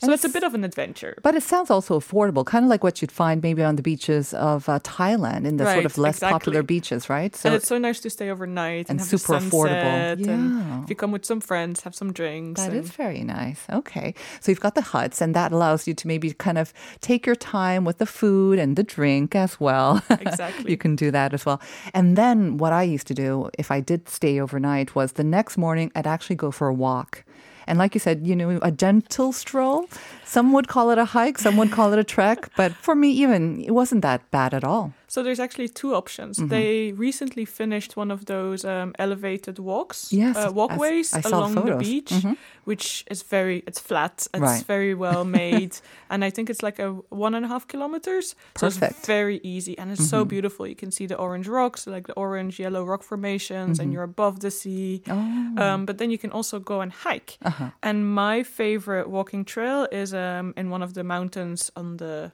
so 0.00 0.06
And 0.06 0.12
it's 0.12 0.24
a 0.24 0.28
bit 0.28 0.42
of 0.42 0.54
an 0.54 0.64
adventure. 0.64 1.18
But 1.22 1.36
it 1.36 1.42
sounds 1.42 1.70
also 1.70 2.00
affordable, 2.00 2.44
kind 2.44 2.64
of 2.64 2.70
like 2.70 2.82
what 2.82 3.00
you'd 3.00 3.12
find 3.12 3.42
maybe 3.42 3.62
on 3.62 3.76
the 3.76 3.82
beaches 3.82 4.34
of 4.34 4.68
uh, 4.68 4.80
Thailand, 4.80 5.46
in 5.46 5.56
the 5.58 5.72
sort 5.72 5.84
of 5.84 5.96
less 5.96 6.18
popular 6.18 6.62
beaches, 6.62 7.08
right? 7.08 7.34
So 7.36 7.48
and 7.48 7.56
it's 7.56 7.68
so 7.68 7.78
nice 7.78 8.00
to 8.00 8.10
stay 8.10 8.30
overnight 8.30 8.90
and 8.90 8.96
and, 9.00 9.10
have 9.10 9.20
super 9.20 9.38
affordable. 9.38 10.26
Yeah. 10.26 10.32
And 10.32 10.84
if 10.84 10.90
you 10.90 10.96
come 10.96 11.12
with 11.12 11.24
some 11.24 11.40
friends, 11.40 11.82
have 11.82 11.94
some 11.94 12.12
drinks. 12.12 12.60
That 12.60 12.72
is 12.72 12.90
very 12.90 13.22
nice. 13.22 13.64
Okay. 13.70 14.14
So 14.40 14.50
you've 14.50 14.60
got 14.60 14.74
the 14.74 14.82
huts, 14.82 15.20
and 15.20 15.34
that 15.34 15.52
allows 15.52 15.86
you 15.86 15.94
to 15.94 16.06
maybe 16.06 16.32
kind 16.32 16.58
of 16.58 16.72
take 17.00 17.26
your 17.26 17.36
time 17.36 17.84
with 17.84 17.98
the 17.98 18.06
food 18.06 18.58
and 18.58 18.76
the 18.76 18.82
drink 18.82 19.34
as 19.34 19.60
well. 19.60 20.02
Exactly. 20.26 20.70
you 20.70 20.76
can 20.76 20.96
do 20.96 21.10
that 21.10 21.34
as 21.34 21.46
well. 21.46 21.60
And 21.94 22.16
then 22.16 22.56
what 22.56 22.72
I 22.72 22.82
used 22.82 23.06
to 23.08 23.14
do 23.14 23.48
if 23.58 23.70
I 23.70 23.80
did 23.80 24.08
stay 24.08 24.40
overnight 24.40 24.94
was 24.94 25.12
the 25.12 25.24
next 25.24 25.56
morning 25.56 25.92
I'd 25.94 26.06
actually 26.06 26.36
go 26.36 26.50
for 26.50 26.68
a 26.68 26.74
walk. 26.74 27.24
And 27.66 27.78
like 27.78 27.94
you 27.94 28.00
said, 28.00 28.26
you 28.26 28.36
know, 28.36 28.58
a 28.62 28.70
gentle 28.70 29.32
stroll. 29.32 29.86
Some 30.24 30.52
would 30.52 30.68
call 30.68 30.90
it 30.90 30.98
a 30.98 31.04
hike, 31.04 31.38
some 31.38 31.56
would 31.56 31.70
call 31.70 31.92
it 31.92 31.98
a 31.98 32.04
trek, 32.04 32.50
but 32.56 32.72
for 32.72 32.94
me, 32.94 33.10
even 33.10 33.62
it 33.62 33.72
wasn't 33.72 34.02
that 34.02 34.28
bad 34.30 34.54
at 34.54 34.64
all. 34.64 34.92
So 35.16 35.22
there's 35.22 35.40
actually 35.40 35.68
two 35.70 35.94
options. 35.94 36.36
Mm-hmm. 36.36 36.48
They 36.56 36.92
recently 37.08 37.44
finished 37.46 37.96
one 37.96 38.12
of 38.14 38.20
those 38.24 38.66
um, 38.68 38.92
elevated 38.98 39.58
walks, 39.58 40.12
Yes, 40.12 40.36
uh, 40.36 40.52
walkways 40.52 41.14
I 41.14 41.22
saw 41.22 41.38
along 41.38 41.54
the 41.54 41.60
photos. 41.62 41.82
beach, 41.88 42.12
Mhm. 42.12 42.36
which 42.68 43.04
is 43.10 43.22
very 43.30 43.58
it's 43.68 43.80
flat. 43.80 44.26
It's 44.34 44.40
Right. 44.42 44.66
very 44.66 44.94
well 44.94 45.24
made, 45.40 45.72
and 46.10 46.24
I 46.28 46.30
think 46.30 46.50
it's 46.50 46.62
like 46.62 46.78
a 46.82 46.88
one 47.26 47.34
and 47.36 47.44
a 47.46 47.48
half 47.48 47.64
kilometers. 47.66 48.26
So 48.56 48.66
Perfect. 48.66 48.76
Mm-hmm. 48.92 48.98
it's 48.98 49.06
very 49.06 49.38
easy, 49.42 49.74
and 49.78 49.90
it's 49.92 50.08
so 50.10 50.24
beautiful. 50.24 50.66
You 50.66 50.76
can 50.76 50.90
see 50.90 51.06
the 51.06 51.16
orange 51.16 51.48
rocks, 51.48 51.86
like 51.86 52.06
the 52.06 52.14
orange 52.16 52.62
yellow 52.64 52.84
rock 52.90 53.02
formations, 53.02 53.80
and 53.80 53.92
you're 53.92 54.08
above 54.14 54.40
the 54.40 54.50
sea. 54.50 55.00
Mm-hmm. 55.06 55.58
Oh. 55.58 55.62
Um, 55.74 55.86
but 55.86 55.96
then 55.98 56.10
you 56.10 56.18
can 56.18 56.30
also 56.32 56.58
go 56.60 56.80
and 56.82 56.92
hike. 56.92 57.38
Uh-huh. 57.42 57.70
And 57.82 57.96
my 58.14 58.42
favorite 58.44 59.08
walking 59.08 59.44
trail 59.46 59.86
is 59.92 60.12
um, 60.12 60.52
in 60.56 60.70
one 60.70 60.84
of 60.84 60.92
the 60.92 61.02
mountains 61.04 61.70
on 61.74 61.96
the 61.96 62.30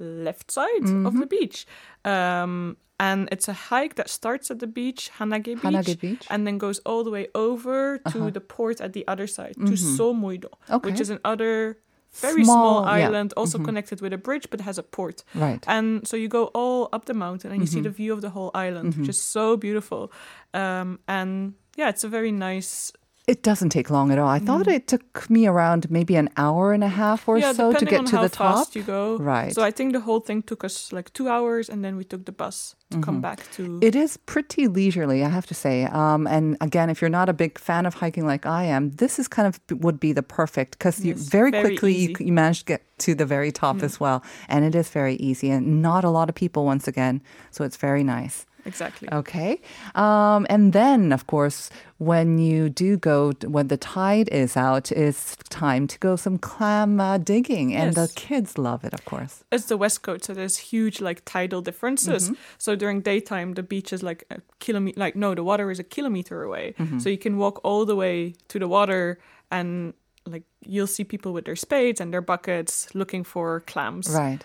left 0.00 0.50
side 0.50 0.82
of 0.82 0.90
Mm-hmm. 0.90 1.20
the 1.20 1.26
beach. 1.26 1.66
Um, 2.04 2.76
and 2.98 3.28
it's 3.32 3.48
a 3.48 3.52
hike 3.54 3.94
that 3.94 4.08
starts 4.10 4.50
at 4.50 4.58
the 4.58 4.66
beach, 4.66 5.10
Hanagae 5.18 5.54
Beach, 5.54 5.62
Hanagae 5.62 6.00
Beach? 6.00 6.26
and 6.28 6.46
then 6.46 6.58
goes 6.58 6.80
all 6.80 7.02
the 7.04 7.10
way 7.10 7.28
over 7.34 7.98
to 7.98 8.18
Uh-huh. 8.18 8.30
the 8.30 8.40
port 8.40 8.80
at 8.80 8.92
the 8.92 9.04
other 9.08 9.26
side, 9.26 9.54
to 9.54 9.72
Somuido, 9.76 10.50
Okay. 10.68 10.90
which 10.90 11.00
is 11.00 11.08
another 11.10 11.78
very 12.12 12.44
Small, 12.44 12.82
small, 12.82 12.98
yeah. 12.98 13.06
island, 13.06 13.32
also 13.36 13.58
connected 13.58 14.00
with 14.00 14.12
a 14.12 14.18
bridge, 14.18 14.48
but 14.50 14.60
has 14.60 14.78
a 14.78 14.82
port. 14.82 15.22
Right. 15.34 15.64
And 15.68 16.06
so 16.08 16.16
you 16.16 16.28
go 16.28 16.46
all 16.54 16.88
up 16.92 17.04
the 17.04 17.14
mountain 17.14 17.52
and 17.52 17.60
you 17.60 17.66
see 17.68 17.80
the 17.80 17.88
view 17.90 18.12
of 18.12 18.20
the 18.20 18.30
whole 18.30 18.50
island, 18.52 18.96
which 18.96 19.08
is 19.08 19.20
so 19.20 19.56
beautiful. 19.56 20.10
Um, 20.52 20.98
and 21.06 21.54
yeah, 21.76 21.88
it's 21.88 22.02
a 22.04 22.08
very 22.08 22.32
nice. 22.32 22.92
It 23.30 23.42
doesn't 23.50 23.70
take 23.70 23.88
long 23.90 24.10
at 24.12 24.18
all. 24.18 24.28
I 24.28 24.40
thought 24.40 24.66
it 24.66 24.84
took 24.92 25.30
me 25.30 25.42
around 25.52 25.90
maybe 25.90 26.14
an 26.16 26.28
hour 26.36 26.72
and 26.76 26.82
a 26.82 26.88
half 27.02 27.28
or 27.28 27.36
Mm. 27.36 27.40
yeah, 27.42 27.52
so 27.52 27.72
to 27.72 27.84
get 27.84 28.06
to 28.06 28.16
the 28.26 28.28
top. 28.28 28.74
you 28.74 28.82
go. 28.82 29.02
Right. 29.34 29.54
So 29.54 29.62
I 29.68 29.70
think 29.70 29.92
the 29.92 30.00
whole 30.08 30.20
thing 30.28 30.42
took 30.42 30.64
us 30.64 30.92
like 30.96 31.08
two 31.18 31.28
hours, 31.28 31.68
and 31.72 31.78
then 31.84 31.94
we 31.96 32.04
took 32.04 32.24
the 32.24 32.32
bus 32.32 32.74
to 32.90 32.98
come 33.06 33.20
back 33.20 33.38
to. 33.54 33.62
Mm-hmm. 33.62 33.88
It 33.88 33.94
is 33.94 34.16
pretty 34.32 34.66
leisurely, 34.78 35.18
I 35.28 35.28
have 35.28 35.46
to 35.46 35.54
say. 35.54 35.76
Um, 36.02 36.26
and 36.26 36.56
again, 36.60 36.90
if 36.90 37.00
you're 37.00 37.16
not 37.20 37.28
a 37.28 37.32
big 37.44 37.52
fan 37.58 37.86
of 37.86 37.94
hiking 38.02 38.26
like 38.32 38.44
I 38.46 38.64
am, 38.76 38.90
this 39.02 39.18
is 39.20 39.28
kind 39.28 39.46
of 39.50 39.60
would 39.84 39.98
be 40.00 40.12
the 40.12 40.22
perfect 40.24 40.70
because 40.78 40.96
you 41.04 41.12
Yes, 41.14 41.28
very, 41.36 41.50
very 41.52 41.62
quickly 41.68 41.94
you. 42.02 42.08
Mm. 42.16 42.26
you 42.26 42.32
manage 42.32 42.58
to 42.60 42.64
get 42.72 42.80
to 43.06 43.14
the 43.14 43.26
very 43.26 43.52
top 43.52 43.82
as 43.82 44.00
well, 44.00 44.18
and 44.48 44.64
it 44.64 44.74
is 44.74 44.88
very 44.90 45.14
easy 45.28 45.48
and 45.54 45.80
not 45.82 46.02
a 46.04 46.10
lot 46.10 46.28
of 46.28 46.34
people 46.34 46.62
once 46.66 46.88
again, 46.88 47.22
so 47.50 47.64
it's 47.64 47.76
very 47.78 48.02
nice. 48.04 48.44
Exactly. 48.64 49.08
Okay. 49.12 49.60
Um, 49.94 50.46
and 50.50 50.72
then, 50.72 51.12
of 51.12 51.26
course, 51.26 51.70
when 51.98 52.38
you 52.38 52.68
do 52.68 52.96
go, 52.96 53.32
when 53.46 53.68
the 53.68 53.76
tide 53.76 54.28
is 54.30 54.56
out, 54.56 54.90
it's 54.92 55.36
time 55.50 55.86
to 55.88 55.98
go 55.98 56.16
some 56.16 56.38
clam 56.38 57.00
uh, 57.00 57.18
digging. 57.18 57.74
And 57.74 57.94
the 57.94 58.10
kids 58.16 58.56
love 58.58 58.84
it, 58.84 58.94
of 58.94 59.04
course. 59.04 59.44
It's 59.52 59.66
the 59.66 59.76
west 59.76 60.02
coast, 60.02 60.24
so 60.24 60.34
there's 60.34 60.56
huge 60.56 61.00
like 61.00 61.24
tidal 61.24 61.60
differences. 61.62 62.24
Mm-hmm. 62.30 62.40
So 62.58 62.76
during 62.76 63.00
daytime, 63.02 63.54
the 63.54 63.62
beach 63.62 63.92
is 63.92 64.02
like 64.02 64.24
a 64.30 64.40
kilometer. 64.60 64.98
Like 64.98 65.14
no, 65.16 65.34
the 65.34 65.44
water 65.44 65.70
is 65.70 65.78
a 65.78 65.84
kilometer 65.84 66.42
away, 66.42 66.74
Mm-hmm. 66.78 66.98
so 67.00 67.08
you 67.10 67.18
can 67.18 67.36
walk 67.36 67.60
all 67.64 67.84
the 67.84 67.96
way 67.96 68.34
to 68.48 68.58
the 68.58 68.68
water 68.68 69.18
and 69.50 69.92
like 70.26 70.44
you'll 70.64 70.86
see 70.86 71.04
people 71.04 71.32
with 71.32 71.44
their 71.44 71.56
spades 71.56 72.00
and 72.00 72.12
their 72.12 72.20
buckets 72.20 72.94
looking 72.94 73.24
for 73.24 73.60
clams. 73.60 74.08
Right. 74.08 74.44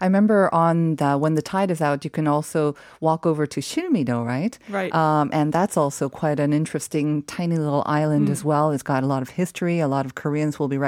I 0.00 0.06
remember 0.06 0.52
on 0.54 0.96
the, 0.96 1.16
when 1.16 1.34
the 1.34 1.42
tide 1.42 1.70
is 1.70 1.80
out, 1.80 2.04
you 2.04 2.10
can 2.10 2.26
also 2.26 2.74
walk 3.00 3.26
over 3.26 3.46
to 3.46 3.60
Shilmido, 3.60 4.24
right? 4.24 4.56
Right. 4.68 4.94
Um, 4.94 5.30
and 5.32 5.52
that's 5.52 5.76
also 5.76 6.08
quite 6.08 6.40
an 6.40 6.52
interesting, 6.52 7.22
tiny 7.24 7.56
little 7.56 7.82
island 7.86 8.30
as 8.30 8.44
well. 8.44 8.70
It's 8.70 8.82
got 8.82 9.02
a 9.02 9.06
lot 9.06 9.22
of 9.22 9.30
history. 9.30 9.80
A 9.80 9.88
lot 9.88 10.06
of 10.06 10.14
Koreans 10.14 10.58
will 10.58 10.68
be 10.68 10.78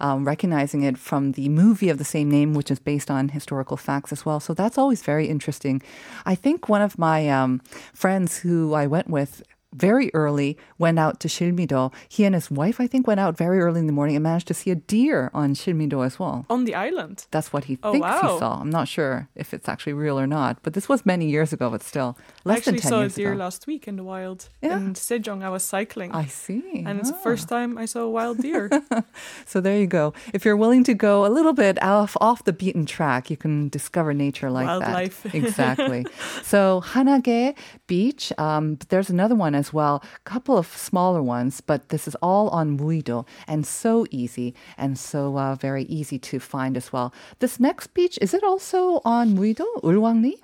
um, 0.00 0.24
recognizing 0.24 0.82
it 0.82 0.98
from 0.98 1.32
the 1.32 1.48
movie 1.48 1.88
of 1.88 1.98
the 1.98 2.04
same 2.04 2.30
name, 2.30 2.54
which 2.54 2.70
is 2.70 2.78
based 2.78 3.10
on 3.10 3.28
historical 3.28 3.76
facts 3.76 4.12
as 4.12 4.24
well. 4.24 4.40
So 4.40 4.54
that's 4.54 4.78
always 4.78 5.02
very 5.02 5.28
interesting. 5.28 5.82
I 6.26 6.34
think 6.34 6.68
one 6.68 6.82
of 6.82 6.98
my 6.98 7.28
um, 7.28 7.60
friends 7.94 8.38
who 8.38 8.74
I 8.74 8.86
went 8.86 9.08
with 9.10 9.42
very 9.78 10.10
early 10.14 10.56
went 10.78 10.98
out 10.98 11.20
to 11.20 11.28
Shilmido. 11.28 11.92
He 12.08 12.24
and 12.24 12.34
his 12.34 12.50
wife, 12.50 12.80
I 12.80 12.86
think, 12.86 13.06
went 13.06 13.20
out 13.20 13.36
very 13.36 13.58
early 13.60 13.80
in 13.80 13.86
the 13.86 13.92
morning 13.92 14.16
and 14.16 14.22
managed 14.22 14.48
to 14.48 14.54
see 14.54 14.70
a 14.70 14.74
deer 14.74 15.30
on 15.32 15.54
Shilmido 15.54 16.04
as 16.04 16.18
well. 16.18 16.44
On 16.50 16.64
the 16.64 16.74
island. 16.74 17.26
That's 17.30 17.52
what 17.52 17.64
he 17.64 17.78
Oh, 17.82 17.92
thinks 17.92 18.08
he 18.08 18.38
saw. 18.38 18.60
I'm 18.60 18.70
not 18.70 18.88
sure 18.88 19.28
if 19.34 19.54
it's 19.54 19.68
actually 19.68 19.92
real 19.94 20.18
or 20.18 20.26
not, 20.26 20.62
but 20.62 20.72
this 20.74 20.88
was 20.88 21.06
many 21.06 21.26
years 21.28 21.52
ago, 21.52 21.70
but 21.70 21.82
still 21.82 22.16
I 22.18 22.48
less 22.48 22.58
actually 22.58 22.72
than 22.80 22.80
10 22.82 22.90
saw 22.90 23.00
a 23.02 23.08
deer 23.08 23.32
ago. 23.32 23.38
last 23.44 23.66
week 23.66 23.86
in 23.88 23.96
the 23.96 24.04
wild. 24.04 24.48
Yeah. 24.62 24.76
In 24.78 24.94
Sejong, 24.94 25.42
I 25.42 25.50
was 25.50 25.62
cycling. 25.62 26.12
I 26.12 26.26
see. 26.26 26.82
and 26.86 26.98
it's 27.00 27.10
the 27.10 27.16
Ah. 27.16 27.22
first 27.28 27.48
time 27.48 27.78
I 27.78 27.86
saw 27.86 28.00
a 28.00 28.10
wild 28.10 28.38
deer. 28.38 28.68
So 29.46 29.60
there 29.60 29.78
you 29.78 29.86
go. 29.86 30.12
If 30.34 30.44
you're 30.44 30.56
willing 30.56 30.84
to 30.84 30.94
go 30.94 31.24
a 31.24 31.30
little 31.30 31.52
bit 31.52 31.82
off 31.82 32.16
off 32.20 32.44
the 32.44 32.52
beaten 32.52 32.84
track, 32.86 33.30
you 33.30 33.36
can 33.36 33.68
discover 33.68 34.12
nature 34.14 34.50
like 34.50 34.66
Wildlife. 34.66 35.22
that. 35.22 35.34
Exactly. 35.38 36.06
so 36.42 36.82
Hanagae 36.84 37.56
Beach. 37.86 38.32
Um, 38.38 38.78
there's 38.88 39.10
another 39.10 39.34
one 39.34 39.54
as 39.54 39.67
well. 39.72 40.02
A 40.16 40.30
couple 40.30 40.56
of 40.58 40.66
smaller 40.76 41.22
ones, 41.22 41.60
but 41.60 41.88
this 41.88 42.06
is 42.08 42.14
all 42.22 42.48
on 42.50 42.78
Muido 42.78 43.26
and 43.46 43.66
so 43.66 44.06
easy 44.10 44.54
and 44.76 44.98
so 44.98 45.36
uh, 45.38 45.54
very 45.54 45.84
easy 45.84 46.18
to 46.18 46.38
find 46.40 46.76
as 46.76 46.92
well. 46.92 47.12
This 47.38 47.58
next 47.60 47.94
beach 47.94 48.18
is 48.20 48.34
it 48.34 48.42
also 48.44 49.00
on 49.04 49.36
Muido, 49.36 49.64
Ulwangni? 49.82 50.34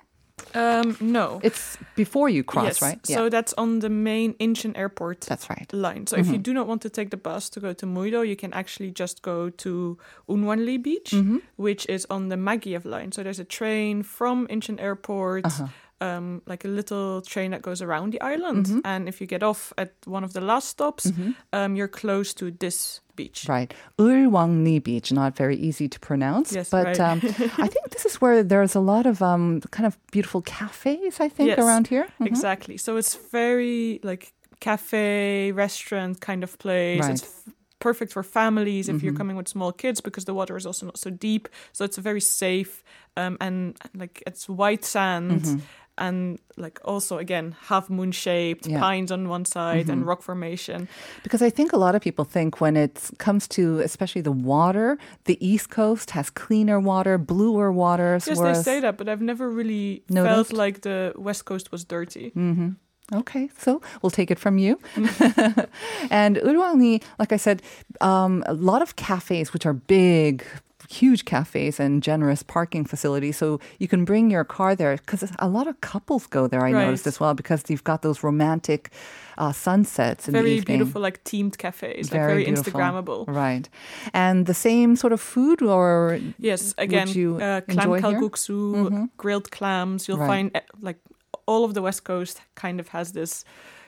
um, 0.53 0.97
no. 0.99 1.39
It's 1.43 1.77
before 1.95 2.27
you 2.29 2.43
cross, 2.43 2.65
yes. 2.65 2.81
right? 2.81 3.07
So 3.07 3.29
that's 3.29 3.53
on 3.57 3.79
the 3.79 3.89
main 3.89 4.33
Incheon 4.33 4.77
airport 4.77 5.21
That's 5.21 5.49
right. 5.49 5.71
line. 5.73 6.07
So 6.07 6.17
Mm-hmm. 6.17 6.25
if 6.27 6.31
you 6.31 6.37
do 6.37 6.53
not 6.53 6.67
want 6.67 6.81
to 6.81 6.89
take 6.89 7.09
the 7.09 7.17
bus 7.17 7.49
to 7.51 7.59
go 7.61 7.71
to 7.73 7.85
Muido, 7.85 8.21
you 8.27 8.35
can 8.35 8.51
actually 8.53 8.91
just 8.91 9.21
go 9.21 9.49
to 9.49 9.97
Ulwangni 10.29 10.81
Beach, 10.81 11.11
Mm-hmm. 11.11 11.37
which 11.55 11.85
is 11.87 12.05
on 12.09 12.27
the 12.29 12.35
Maglev 12.35 12.83
line. 12.85 13.11
So 13.13 13.23
there's 13.23 13.39
a 13.39 13.45
train 13.45 14.03
from 14.03 14.47
Incheon 14.47 14.79
Airport, 14.81 15.45
Uh-huh. 15.45 15.67
Um, 16.01 16.41
like 16.45 16.65
a 16.65 16.67
little 16.67 17.21
train 17.21 17.51
that 17.51 17.61
goes 17.61 17.81
around 17.81 18.11
the 18.13 18.21
island. 18.21 18.65
Mm-hmm. 18.65 18.79
And 18.83 19.07
if 19.07 19.19
you 19.21 19.27
get 19.27 19.43
off 19.43 19.71
at 19.77 19.93
one 20.05 20.23
of 20.23 20.33
the 20.33 20.41
last 20.41 20.67
stops, 20.69 21.11
um, 21.53 21.75
you're 21.75 21.87
close 21.87 22.33
to 22.35 22.51
this 22.51 23.01
beach. 23.15 23.45
Right. 23.47 23.73
Ulwangni 23.97 24.83
Beach, 24.83 25.11
not 25.13 25.37
very 25.37 25.55
easy 25.55 25.87
to 25.87 25.99
pronounce. 25.99 26.53
Yes, 26.53 26.69
but 26.69 26.85
right. 26.85 26.99
um, 26.99 27.19
I 27.57 27.67
think 27.67 27.89
this 27.91 28.05
is 28.05 28.19
where 28.21 28.43
there's 28.43 28.75
a 28.75 28.81
lot 28.81 29.05
of 29.05 29.21
um, 29.21 29.61
kind 29.71 29.85
of 29.87 29.97
beautiful 30.11 30.41
cafes, 30.41 31.19
I 31.21 31.29
think, 31.29 31.47
Yes, 31.49 31.59
around 31.59 31.87
here. 31.87 32.07
Mhm. 32.19 32.27
Exactly. 32.27 32.77
So 32.77 32.97
it's 32.97 33.15
very 33.31 33.99
like 34.03 34.33
cafe, 34.59 35.51
restaurant 35.53 36.19
kind 36.19 36.43
of 36.43 36.57
place. 36.59 36.99
Right. 37.01 37.11
It's 37.11 37.23
f- 37.23 37.53
perfect 37.79 38.11
for 38.13 38.23
families 38.23 38.89
if 38.89 38.95
Mm-hmm. 38.95 39.05
you're 39.05 39.15
coming 39.15 39.37
with 39.37 39.47
small 39.47 39.71
kids 39.71 40.01
because 40.01 40.25
the 40.25 40.33
water 40.33 40.57
is 40.57 40.65
also 40.65 40.85
not 40.85 40.97
so 40.97 41.09
deep. 41.09 41.47
So 41.71 41.85
it's 41.85 41.97
a 41.97 42.01
very 42.01 42.21
safe 42.21 42.83
um, 43.15 43.37
and 43.39 43.77
like 43.95 44.21
it's 44.27 44.49
white 44.49 44.83
sand. 44.83 45.41
Mm-hmm. 45.41 45.59
And 45.97 46.39
like 46.57 46.79
also 46.83 47.17
again 47.17 47.55
half 47.69 47.89
moon 47.89 48.11
shaped 48.11 48.67
Yeah. 48.67 48.79
pines 48.79 49.11
on 49.11 49.29
one 49.29 49.45
side 49.45 49.89
and 49.89 49.99
mm-hmm. 49.99 50.09
rock 50.09 50.21
formation. 50.21 50.87
Because 51.23 51.41
I 51.41 51.49
think 51.49 51.73
a 51.73 51.77
lot 51.77 51.95
of 51.95 52.01
people 52.01 52.25
think 52.25 52.59
when 52.59 52.75
it 52.75 53.09
comes 53.17 53.47
to 53.49 53.79
especially 53.79 54.21
the 54.21 54.31
water, 54.31 54.97
the 55.23 55.37
East 55.39 55.69
Coast 55.69 56.11
has 56.11 56.29
cleaner 56.29 56.79
water, 56.79 57.17
bluer 57.17 57.71
water 57.71 58.19
Yes, 58.27 58.39
they 58.39 58.53
say 58.53 58.79
that, 58.81 58.97
but 58.97 59.07
I've 59.07 59.21
never 59.21 59.49
really 59.49 60.03
Noticed? 60.09 60.49
felt 60.49 60.53
like 60.53 60.81
the 60.81 61.13
West 61.15 61.45
Coast 61.45 61.71
was 61.71 61.85
dirty. 61.85 62.31
Mm-hmm. 62.35 62.69
Okay, 63.13 63.49
so 63.59 63.81
we'll 64.01 64.09
take 64.09 64.31
it 64.31 64.39
from 64.39 64.57
you. 64.57 64.79
Mm-hmm. 64.95 65.61
and 66.09 66.37
Ulwangni, 66.37 67.03
like 67.19 67.31
I 67.31 67.37
said, 67.37 67.61
um, 68.01 68.43
a 68.47 68.53
lot 68.53 68.81
of 68.81 68.95
cafes, 68.95 69.53
which 69.53 69.65
are 69.65 69.73
big, 69.73 70.43
huge 70.89 71.25
cafes 71.25 71.79
and 71.79 72.03
generous 72.03 72.43
parking 72.43 72.85
facilities. 72.85 73.37
So 73.37 73.59
you 73.79 73.87
can 73.87 74.05
bring 74.05 74.29
your 74.31 74.43
car 74.43 74.75
there 74.75 74.95
because 74.97 75.23
a 75.39 75.47
lot 75.47 75.67
of 75.67 75.79
couples 75.81 76.27
go 76.27 76.47
there, 76.47 76.61
I 76.61 76.71
Right. 76.71 76.85
noticed 76.85 77.07
as 77.07 77.19
well, 77.19 77.33
because 77.33 77.63
you've 77.69 77.83
got 77.83 78.01
those 78.01 78.23
romantic 78.23 78.89
uh, 79.37 79.51
sunsets 79.51 80.27
in 80.27 80.33
the 80.33 80.39
Very 80.39 80.53
evening. 80.53 80.77
beautiful, 80.77 81.01
like 81.01 81.23
themed 81.25 81.57
cafes, 81.57 82.11
like 82.11 82.21
very 82.21 82.43
beautiful. 82.45 82.71
Instagrammable. 82.79 83.25
Right. 83.27 83.67
And 84.13 84.45
the 84.45 84.53
same 84.53 84.95
sort 84.95 85.11
of 85.13 85.19
food 85.21 85.61
or 85.61 86.19
Yes, 86.39 86.73
again, 86.77 87.07
you 87.09 87.35
uh, 87.35 87.61
clam 87.61 87.89
here? 88.01 88.19
Mm-hmm. 88.21 89.05
grilled 89.17 89.51
clams. 89.51 90.07
You'll 90.07 90.19
Right. 90.19 90.27
find 90.27 90.51
uh, 90.55 90.61
like 90.81 90.99
all 91.47 91.63
of 91.65 91.73
the 91.73 91.81
West 91.81 92.03
Coast 92.05 92.41
kind 92.55 92.79
of 92.79 92.87
has 92.89 93.11
this 93.11 93.43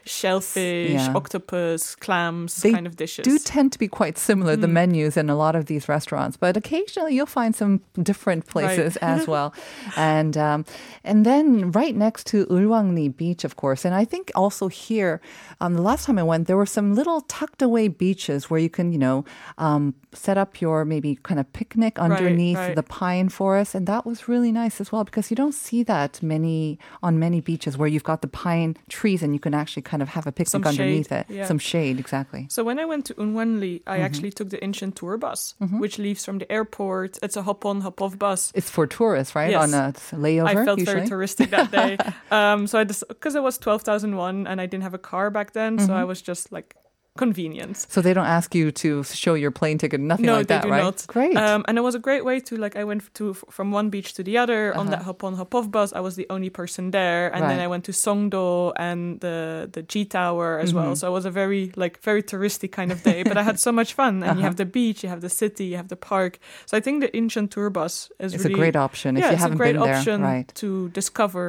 shellfish, 0.08 0.92
Yeah. 0.92 1.14
octopus, 1.16 1.96
clams 1.96 2.62
They 2.62 2.72
kind 2.72 2.88
of 2.88 2.96
dishes. 2.96 3.24
do 3.24 3.38
tend 3.40 3.72
to 3.74 3.80
be 3.80 3.88
quite 3.88 4.18
similar, 4.18 4.56
Mm. 4.58 4.62
the 4.62 4.68
menus 4.68 5.18
in 5.18 5.30
a 5.30 5.36
lot 5.36 5.56
of 5.56 5.66
these 5.66 5.88
restaurants, 5.90 6.38
but 6.38 6.58
occasionally 6.58 7.14
you'll 7.16 7.26
find 7.42 7.56
some 7.56 7.82
different 8.02 8.48
places 8.48 8.98
as 9.02 9.28
well. 9.28 9.54
And 9.96 10.38
um, 10.38 10.66
and 11.04 11.26
then 11.26 11.72
right 11.72 11.96
next 11.96 12.26
to 12.28 12.46
Ulwangni 12.48 13.16
Beach, 13.16 13.44
of 13.44 13.56
course, 13.56 13.86
and 13.86 13.94
I 13.96 14.06
think 14.06 14.32
also 14.36 14.68
here, 14.68 15.22
um, 15.62 15.74
the 15.76 15.82
last 15.82 16.06
time 16.06 16.18
I 16.20 16.24
went, 16.24 16.48
there 16.48 16.58
were 16.58 16.66
some 16.66 16.96
little 16.96 17.22
tucked 17.22 17.62
away 17.62 17.88
beaches 17.88 18.50
where 18.50 18.60
you 18.60 18.70
can, 18.70 18.92
you 18.92 19.00
know, 19.00 19.26
um, 19.58 19.94
set 20.14 20.38
up 20.38 20.62
your 20.62 20.86
maybe 20.86 21.16
kind 21.24 21.40
of 21.40 21.52
picnic 21.54 22.00
underneath 22.00 22.58
right. 22.58 22.76
the 22.76 22.84
pine 22.84 23.30
forest, 23.30 23.76
and 23.76 23.86
that 23.88 24.06
was 24.06 24.28
really 24.28 24.52
nice 24.52 24.82
as 24.82 24.92
well 24.92 25.04
because 25.04 25.30
you 25.30 25.36
don't 25.36 25.54
see 25.54 25.84
that 25.84 26.22
many 26.24 26.80
on 27.04 27.20
many 27.20 27.42
beaches 27.42 27.78
where 27.78 27.88
you've 27.88 28.04
got 28.04 28.22
the 28.22 28.28
pine 28.28 28.76
trees 28.90 29.22
and 29.24 29.34
you 29.34 29.40
can 29.40 29.54
actually 29.54 29.82
kind 29.82 29.97
of 30.02 30.10
have 30.10 30.28
a 30.28 30.32
picnic 30.32 30.50
Some 30.50 30.64
shade, 30.64 30.70
underneath 30.70 31.12
it, 31.12 31.26
yeah. 31.30 31.46
some 31.46 31.60
shade, 31.60 32.00
exactly. 32.00 32.48
So 32.50 32.64
when 32.64 32.80
I 32.80 32.86
went 32.86 33.06
to 33.06 33.14
Ulwangni, 33.16 33.58
Mm-hmm. 33.78 33.90
I 33.90 34.00
actually 34.00 34.32
took 34.32 34.50
the 34.50 34.58
Incheon 34.58 34.94
tour 34.94 35.18
bus, 35.18 35.54
which 35.84 35.98
leaves 36.00 36.24
from 36.26 36.38
the 36.40 36.52
airport. 36.52 37.18
It's 37.24 37.36
a 37.38 37.42
hop 37.44 37.66
on, 37.66 37.82
hop 37.82 38.02
off 38.02 38.18
bus. 38.18 38.52
It's 38.56 38.70
for 38.70 38.86
tourists, 38.88 39.36
right? 39.36 39.52
Yes. 39.52 39.64
On 39.64 39.74
a 39.74 39.94
layover. 40.16 40.48
I 40.48 40.66
felt 40.66 40.80
usually. 40.80 40.96
very 40.98 41.08
touristic 41.08 41.50
that 41.52 41.72
day. 41.72 41.98
um, 42.32 42.68
so 42.68 42.80
I 42.80 42.84
just 42.84 43.04
because 43.08 43.36
it 43.36 43.44
was 43.44 43.58
twelve 43.58 43.82
thousand 43.84 44.16
one 44.16 44.48
and 44.48 44.60
I 44.62 44.66
didn't 44.66 44.84
have 44.84 44.94
a 44.94 45.00
car 45.12 45.30
back 45.30 45.54
then, 45.54 45.78
so 45.80 45.86
Mm-hmm. 45.88 45.94
I 45.94 46.04
was 46.04 46.22
just 46.22 46.52
like 46.52 46.76
convenience. 47.18 47.86
So 47.90 48.02
they 48.02 48.14
don't 48.14 48.26
ask 48.38 48.56
you 48.56 48.72
to 48.84 49.04
show 49.04 49.34
your 49.36 49.52
plane 49.52 49.78
ticket, 49.78 50.00
nothing 50.00 50.26
no, 50.28 50.38
like 50.38 50.48
they 50.48 50.56
that, 50.56 50.64
do 50.64 50.70
right? 50.72 50.84
not. 50.84 51.06
Great. 51.08 51.36
Um, 51.36 51.66
and 51.68 51.78
it 51.78 51.82
was 51.82 51.96
a 51.96 52.00
great 52.08 52.24
way 52.24 52.40
to 52.48 52.56
like 52.56 52.76
I 52.82 52.84
went 52.84 53.02
to 53.16 53.34
from 53.56 53.72
one 53.72 53.90
beach 53.90 54.14
to 54.18 54.24
the 54.24 54.38
other 54.44 54.74
on 54.74 54.88
Uh-huh. 54.88 54.90
that 54.96 55.02
hop 55.04 55.24
on 55.24 55.34
hop 55.36 55.54
off 55.56 55.68
bus. 55.72 55.90
I 55.94 56.02
was 56.08 56.16
the 56.16 56.28
only 56.30 56.50
person 56.50 56.92
there, 56.92 57.24
and 57.34 57.42
then 57.50 57.60
I 57.60 57.68
went 57.68 57.84
to 57.86 57.92
Songdo 57.92 58.72
and 58.88 59.20
the 59.26 59.70
the 59.76 59.82
G 59.92 60.06
Tower 60.06 60.60
as 60.64 60.70
Mm-hmm. 60.70 60.78
well. 60.88 60.96
So 60.96 61.04
it 61.10 61.14
was 61.20 61.26
a 61.26 61.32
very 61.32 61.72
like 61.84 62.00
very 62.10 62.24
touristy 62.24 62.70
kind 62.78 62.92
of 62.92 63.00
day, 63.04 63.24
but 63.24 63.38
I 63.38 63.44
had 63.44 63.60
so 63.60 63.72
much 63.72 63.94
fun. 63.94 64.24
And 64.24 64.40
you 64.40 64.44
have 64.50 64.58
the 64.64 64.66
beach, 64.78 65.04
you 65.04 65.10
have 65.10 65.22
the 65.28 65.30
city, 65.42 65.66
you 65.72 65.78
have 65.82 65.88
the 65.96 65.96
park. 66.12 66.34
So 66.70 66.78
I 66.78 66.82
think 66.86 66.96
the 67.06 67.10
Incheon 67.20 67.48
tour 67.50 67.70
bus 67.70 68.12
is 68.20 68.34
it's 68.34 68.44
really 68.44 68.54
a 68.54 68.58
great 68.64 68.76
option 68.76 69.10
if 69.18 69.22
yeah, 69.22 69.30
you 69.30 69.34
it's 69.36 69.44
haven't 69.44 69.58
a 69.60 69.64
great 69.64 69.76
been 69.76 69.84
there, 69.90 69.96
option 70.02 70.18
right? 70.22 70.48
Mm-hmm. 70.48 70.68
to 70.68 70.90
discover 71.02 71.46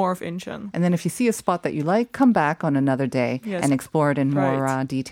more 0.00 0.10
of 0.16 0.20
Incheon. 0.20 0.70
And 0.74 0.80
then 0.84 0.92
if 0.94 1.02
you 1.04 1.10
see 1.18 1.28
a 1.28 1.32
spot 1.42 1.62
that 1.64 1.72
you 1.76 1.82
like, 1.96 2.06
come 2.20 2.32
back 2.32 2.56
on 2.64 2.72
another 2.84 3.06
day 3.22 3.40
Yes. 3.44 3.62
and 3.64 3.72
explore 3.72 4.08
it 4.12 4.18
in 4.18 4.28
more 4.30 4.66
uh, 4.66 4.84
detail. 4.84 5.09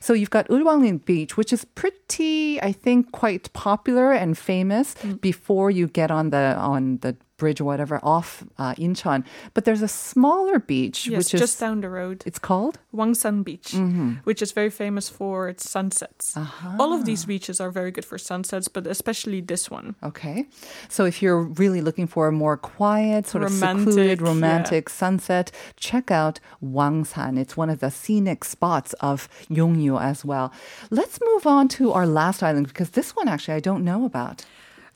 So 0.00 0.12
you've 0.12 0.30
got 0.30 0.48
Ulwangni 0.48 1.04
Beach, 1.04 1.36
which 1.36 1.52
is 1.52 1.64
pretty, 1.64 2.60
I 2.62 2.72
think, 2.72 3.12
quite 3.12 3.52
popular 3.52 4.12
and 4.12 4.36
famous 4.36 4.94
Mm. 5.02 5.20
before 5.20 5.70
you 5.70 5.86
get 5.88 6.10
on 6.10 6.30
the 6.30 6.54
on 6.58 6.98
the 7.02 7.16
bridge 7.38 7.60
or 7.60 7.64
whatever 7.64 7.98
off 8.02 8.44
uh, 8.58 8.74
Incheon. 8.74 9.24
But 9.54 9.64
there's 9.64 9.80
a 9.82 9.88
smaller 9.88 10.58
beach, 10.58 11.06
Yes, 11.06 11.16
which 11.18 11.34
is 11.34 11.40
just 11.40 11.58
down 11.60 11.80
the 11.80 11.88
road. 11.88 12.22
it's 12.26 12.38
called. 12.38 12.78
Wangsan 12.94 13.42
Beach, 13.44 13.72
Mm-hmm. 13.72 14.10
which 14.24 14.42
is 14.42 14.52
very 14.52 14.70
famous 14.70 15.08
for 15.08 15.48
its 15.48 15.68
sunsets. 15.70 16.36
Uh-huh. 16.36 16.76
All 16.78 16.92
of 16.92 17.04
these 17.04 17.24
beaches 17.24 17.60
are 17.60 17.70
very 17.70 17.90
good 17.90 18.04
for 18.04 18.18
sunsets, 18.18 18.68
but 18.68 18.86
especially 18.86 19.40
this 19.40 19.70
one. 19.70 19.94
Okay. 20.02 20.46
So 20.88 21.04
if 21.06 21.22
you're 21.22 21.42
really 21.42 21.80
looking 21.80 22.06
for 22.06 22.28
a 22.28 22.32
more 22.32 22.56
quiet, 22.56 23.26
sort 23.26 23.44
of 23.44 23.52
Romantic, 23.54 23.88
secluded, 23.88 24.20
yeah. 24.20 24.26
romantic 24.26 24.88
sunset, 24.88 25.50
check 25.76 26.10
out 26.10 26.40
Wangsan. 26.62 27.38
It's 27.38 27.56
one 27.56 27.70
of 27.70 27.78
the 27.80 27.90
scenic 27.90 28.44
spots 28.44 28.92
of 29.00 29.28
Yongyu 29.48 30.00
as 30.00 30.24
well. 30.24 30.52
Let's 30.90 31.18
move 31.24 31.46
on 31.46 31.68
to 31.78 31.92
our 31.92 32.06
last 32.06 32.42
island 32.42 32.66
because 32.68 32.90
this 32.90 33.14
one 33.14 33.28
actually 33.28 33.54
I 33.54 33.60
don't 33.60 33.84
know 33.84 34.04
about. 34.04 34.44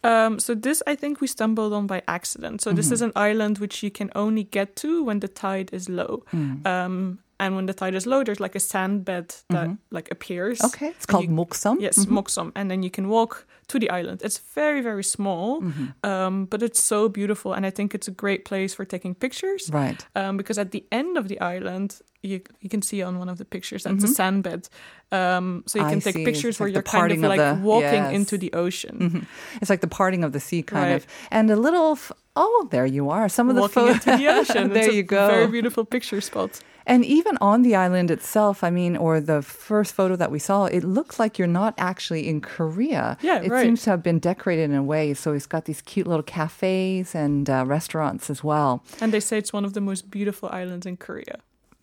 Um, 0.04 0.38
so 0.38 0.54
this, 0.54 0.82
I 0.86 0.96
think, 0.96 1.20
we 1.20 1.26
stumbled 1.26 1.72
on 1.72 1.86
by 1.86 2.02
accident. 2.06 2.60
So 2.62 2.72
this 2.72 2.86
Mm-hmm. 2.86 2.94
is 2.94 3.02
an 3.02 3.12
island 3.16 3.58
which 3.58 3.82
you 3.82 3.90
can 3.90 4.10
only 4.14 4.44
get 4.44 4.76
to 4.76 5.04
when 5.04 5.20
the 5.20 5.28
tide 5.28 5.70
is 5.72 5.88
low. 5.88 6.24
Mm. 6.32 6.66
Um, 6.66 7.18
and 7.38 7.56
when 7.56 7.66
the 7.66 7.74
tide 7.74 7.94
is 7.96 8.06
low, 8.06 8.22
there's 8.24 8.38
like 8.40 8.54
a 8.56 8.60
sand 8.60 9.04
bed 9.04 9.34
that 9.48 9.68
like 9.90 10.08
appears. 10.12 10.58
Mm-hmm. 10.58 10.66
Okay. 10.84 10.88
It's 10.96 11.06
called 11.06 11.24
you- 11.24 11.30
Moksum. 11.30 11.80
Yes, 11.80 12.06
Moksum, 12.06 12.52
and 12.54 12.70
then 12.70 12.82
you 12.82 12.90
can 12.90 13.08
walk 13.08 13.46
to 13.68 13.78
the 13.78 13.90
island. 13.90 14.20
It's 14.24 14.38
very, 14.54 14.80
very 14.82 15.02
small, 15.04 15.60
Mm-hmm. 15.62 15.86
um, 16.10 16.46
but 16.46 16.62
it's 16.62 16.80
so 16.80 17.08
beautiful, 17.08 17.52
and 17.54 17.66
I 17.66 17.70
think 17.70 17.94
it's 17.94 18.08
a 18.08 18.12
great 18.14 18.44
place 18.44 18.74
for 18.74 18.84
taking 18.84 19.14
pictures. 19.14 19.70
Right. 19.72 20.06
Um, 20.14 20.36
because 20.36 20.60
at 20.60 20.70
the 20.70 20.84
end 20.92 21.16
of 21.16 21.26
the 21.28 21.40
island, 21.40 22.00
you 22.22 22.40
you 22.60 22.68
can 22.68 22.82
see 22.82 23.02
on 23.02 23.18
one 23.18 23.28
of 23.28 23.38
the 23.38 23.44
pictures 23.44 23.82
that's 23.84 24.04
a 24.04 24.08
sand 24.08 24.42
bed. 24.44 24.68
Um, 25.10 25.64
so 25.66 25.78
you 25.78 25.84
Mm-hmm. 25.84 25.88
I 25.88 25.92
can 25.92 26.00
take 26.00 26.14
see. 26.14 26.24
pictures 26.24 26.54
It's 26.54 26.60
where 26.60 26.68
like 26.68 26.74
you're 26.74 26.82
kind 26.82 27.12
of 27.12 27.18
like 27.18 27.38
the- 27.38 27.60
walking 27.62 28.04
yes. 28.04 28.14
into 28.14 28.38
the 28.38 28.52
ocean. 28.54 28.96
Mhm. 28.98 29.26
It's 29.60 29.68
like 29.70 29.80
the 29.80 29.88
parting 30.00 30.24
of 30.24 30.32
the 30.32 30.40
sea, 30.40 30.62
kind 30.62 30.84
Right. 30.90 30.96
of. 30.96 31.06
And 31.30 31.50
a 31.50 31.56
little, 31.56 31.92
f- 31.92 32.12
oh, 32.34 32.68
there 32.70 32.86
you 32.86 33.10
are. 33.10 33.28
Some 33.28 33.48
of 33.50 33.54
the 33.56 33.60
walking 33.62 33.74
pho- 33.86 33.92
into 33.92 34.16
the 34.16 34.26
ocean. 34.28 34.68
there 34.72 34.84
it's 34.84 34.92
a 34.92 34.96
you 34.96 35.02
go. 35.02 35.26
Very 35.28 35.46
beautiful 35.48 35.84
picture 35.84 36.20
spot. 36.22 36.60
And 36.86 37.04
even 37.04 37.36
on 37.40 37.62
the 37.62 37.76
island 37.76 38.10
itself, 38.10 38.64
I 38.64 38.70
mean, 38.70 38.96
or 38.96 39.20
the 39.20 39.40
first 39.42 39.94
photo 39.94 40.16
that 40.16 40.30
we 40.32 40.38
saw, 40.40 40.64
it 40.64 40.82
looks 40.82 41.18
like 41.20 41.38
you're 41.38 41.46
not 41.62 41.74
actually 41.78 42.26
in 42.26 42.40
Korea. 42.40 43.16
Yeah, 43.20 43.40
it 43.42 43.50
right. 43.50 43.62
seems 43.64 43.82
to 43.84 43.90
have 43.90 44.02
been 44.02 44.18
decorated 44.18 44.64
in 44.70 44.74
a 44.76 44.82
way. 44.82 45.14
So 45.14 45.32
it's 45.32 45.46
got 45.46 45.64
these 45.66 45.80
cute 45.82 46.06
little 46.08 46.24
cafes 46.24 47.14
and 47.14 47.48
uh, 47.50 47.64
restaurants 47.66 48.30
as 48.30 48.42
well. 48.42 48.82
And 49.00 49.12
they 49.12 49.20
say 49.20 49.38
it's 49.38 49.52
one 49.52 49.64
of 49.64 49.74
the 49.74 49.80
most 49.80 50.10
beautiful 50.10 50.48
islands 50.52 50.86
in 50.86 50.96
Korea. 50.96 51.36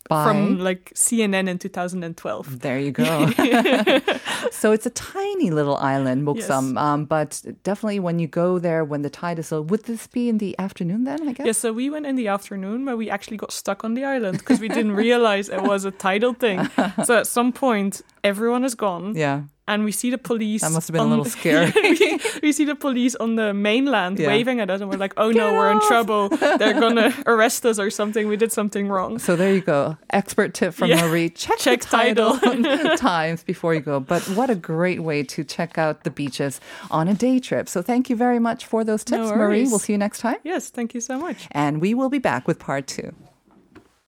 By 0.08 0.24
From 0.24 0.58
like 0.58 0.92
CNN 0.94 1.48
in 1.48 1.58
2012. 1.58 2.60
there 2.60 2.78
you 2.80 2.90
go. 2.90 3.30
so 4.50 4.72
it's 4.72 4.86
a 4.86 4.90
tiny 4.90 5.50
little 5.50 5.76
island, 5.76 6.26
Moksum. 6.26 6.74
Yes. 6.74 6.76
Um, 6.76 7.04
but 7.04 7.42
definitely 7.62 8.00
when 8.00 8.18
you 8.18 8.26
go 8.26 8.58
there, 8.58 8.84
when 8.84 9.02
the 9.02 9.10
tide 9.10 9.38
is 9.38 9.52
low, 9.52 9.60
would 9.60 9.84
this 9.84 10.06
be 10.06 10.28
in 10.28 10.38
the 10.38 10.58
afternoon 10.58 11.04
then? 11.04 11.28
I 11.28 11.32
guess. 11.32 11.46
Yeah, 11.46 11.52
so 11.52 11.72
we 11.72 11.90
went 11.90 12.06
in 12.06 12.16
the 12.16 12.28
afternoon, 12.28 12.84
but 12.84 12.96
we 12.96 13.08
actually 13.10 13.36
got 13.36 13.52
stuck 13.52 13.84
on 13.84 13.94
the 13.94 14.04
island 14.04 14.38
because 14.38 14.58
we 14.58 14.68
didn't 14.68 14.92
realize 15.06 15.48
it 15.48 15.62
was 15.62 15.84
a 15.84 15.90
tidal 15.92 16.34
thing. 16.34 16.68
So 17.04 17.16
at 17.16 17.26
some 17.26 17.52
point, 17.52 18.02
everyone 18.24 18.64
is 18.64 18.74
gone. 18.74 19.14
Yeah. 19.14 19.42
And 19.68 19.84
we 19.84 19.92
see 19.92 20.10
the 20.10 20.18
police. 20.18 20.62
That 20.62 20.72
must 20.72 20.88
have 20.88 20.94
been 20.94 21.02
a 21.02 21.08
little 21.08 21.24
scary. 21.24 21.72
we, 21.82 22.20
we 22.42 22.52
see 22.52 22.64
the 22.64 22.74
police 22.74 23.14
on 23.16 23.36
the 23.36 23.54
mainland 23.54 24.18
Yeah. 24.18 24.28
waving 24.28 24.58
at 24.60 24.68
us, 24.70 24.80
and 24.80 24.90
we're 24.90 24.96
like, 24.98 25.14
"Oh 25.16 25.28
Get 25.32 25.38
no, 25.38 25.52
we're 25.54 25.70
in 25.70 25.80
trouble! 25.82 26.28
They're 26.30 26.78
gonna 26.80 27.14
arrest 27.26 27.64
us 27.66 27.78
or 27.78 27.90
something. 27.90 28.26
We 28.28 28.36
did 28.36 28.50
something 28.52 28.88
wrong." 28.88 29.18
So 29.18 29.36
there 29.36 29.54
you 29.54 29.60
go. 29.60 29.96
Expert 30.10 30.54
tip 30.54 30.74
from 30.74 30.88
Yeah. 30.90 31.06
Marie. 31.06 31.28
Check, 31.30 31.58
Check 31.58 31.80
the 31.82 31.86
title 31.86 32.36
tidal. 32.38 32.96
times 32.96 33.44
before 33.44 33.74
you 33.74 33.80
go. 33.80 34.00
But 34.00 34.22
what 34.30 34.50
a 34.50 34.54
great 34.56 35.02
way 35.02 35.22
to 35.24 35.44
check 35.44 35.78
out 35.78 36.02
the 36.04 36.10
beaches 36.10 36.60
on 36.90 37.06
a 37.08 37.14
day 37.14 37.38
trip. 37.38 37.68
So 37.68 37.82
thank 37.82 38.10
you 38.10 38.16
very 38.16 38.38
much 38.38 38.66
for 38.66 38.82
those 38.84 39.04
tips, 39.04 39.28
No 39.30 39.36
Marie. 39.36 39.64
We'll 39.64 39.78
see 39.78 39.92
you 39.92 39.98
next 39.98 40.18
time. 40.20 40.36
Yes, 40.42 40.70
thank 40.70 40.94
you 40.94 41.00
so 41.00 41.18
much. 41.18 41.46
And 41.52 41.80
we 41.80 41.94
will 41.94 42.08
be 42.10 42.18
back 42.18 42.48
with 42.48 42.58
part 42.58 42.86
two. 42.86 43.14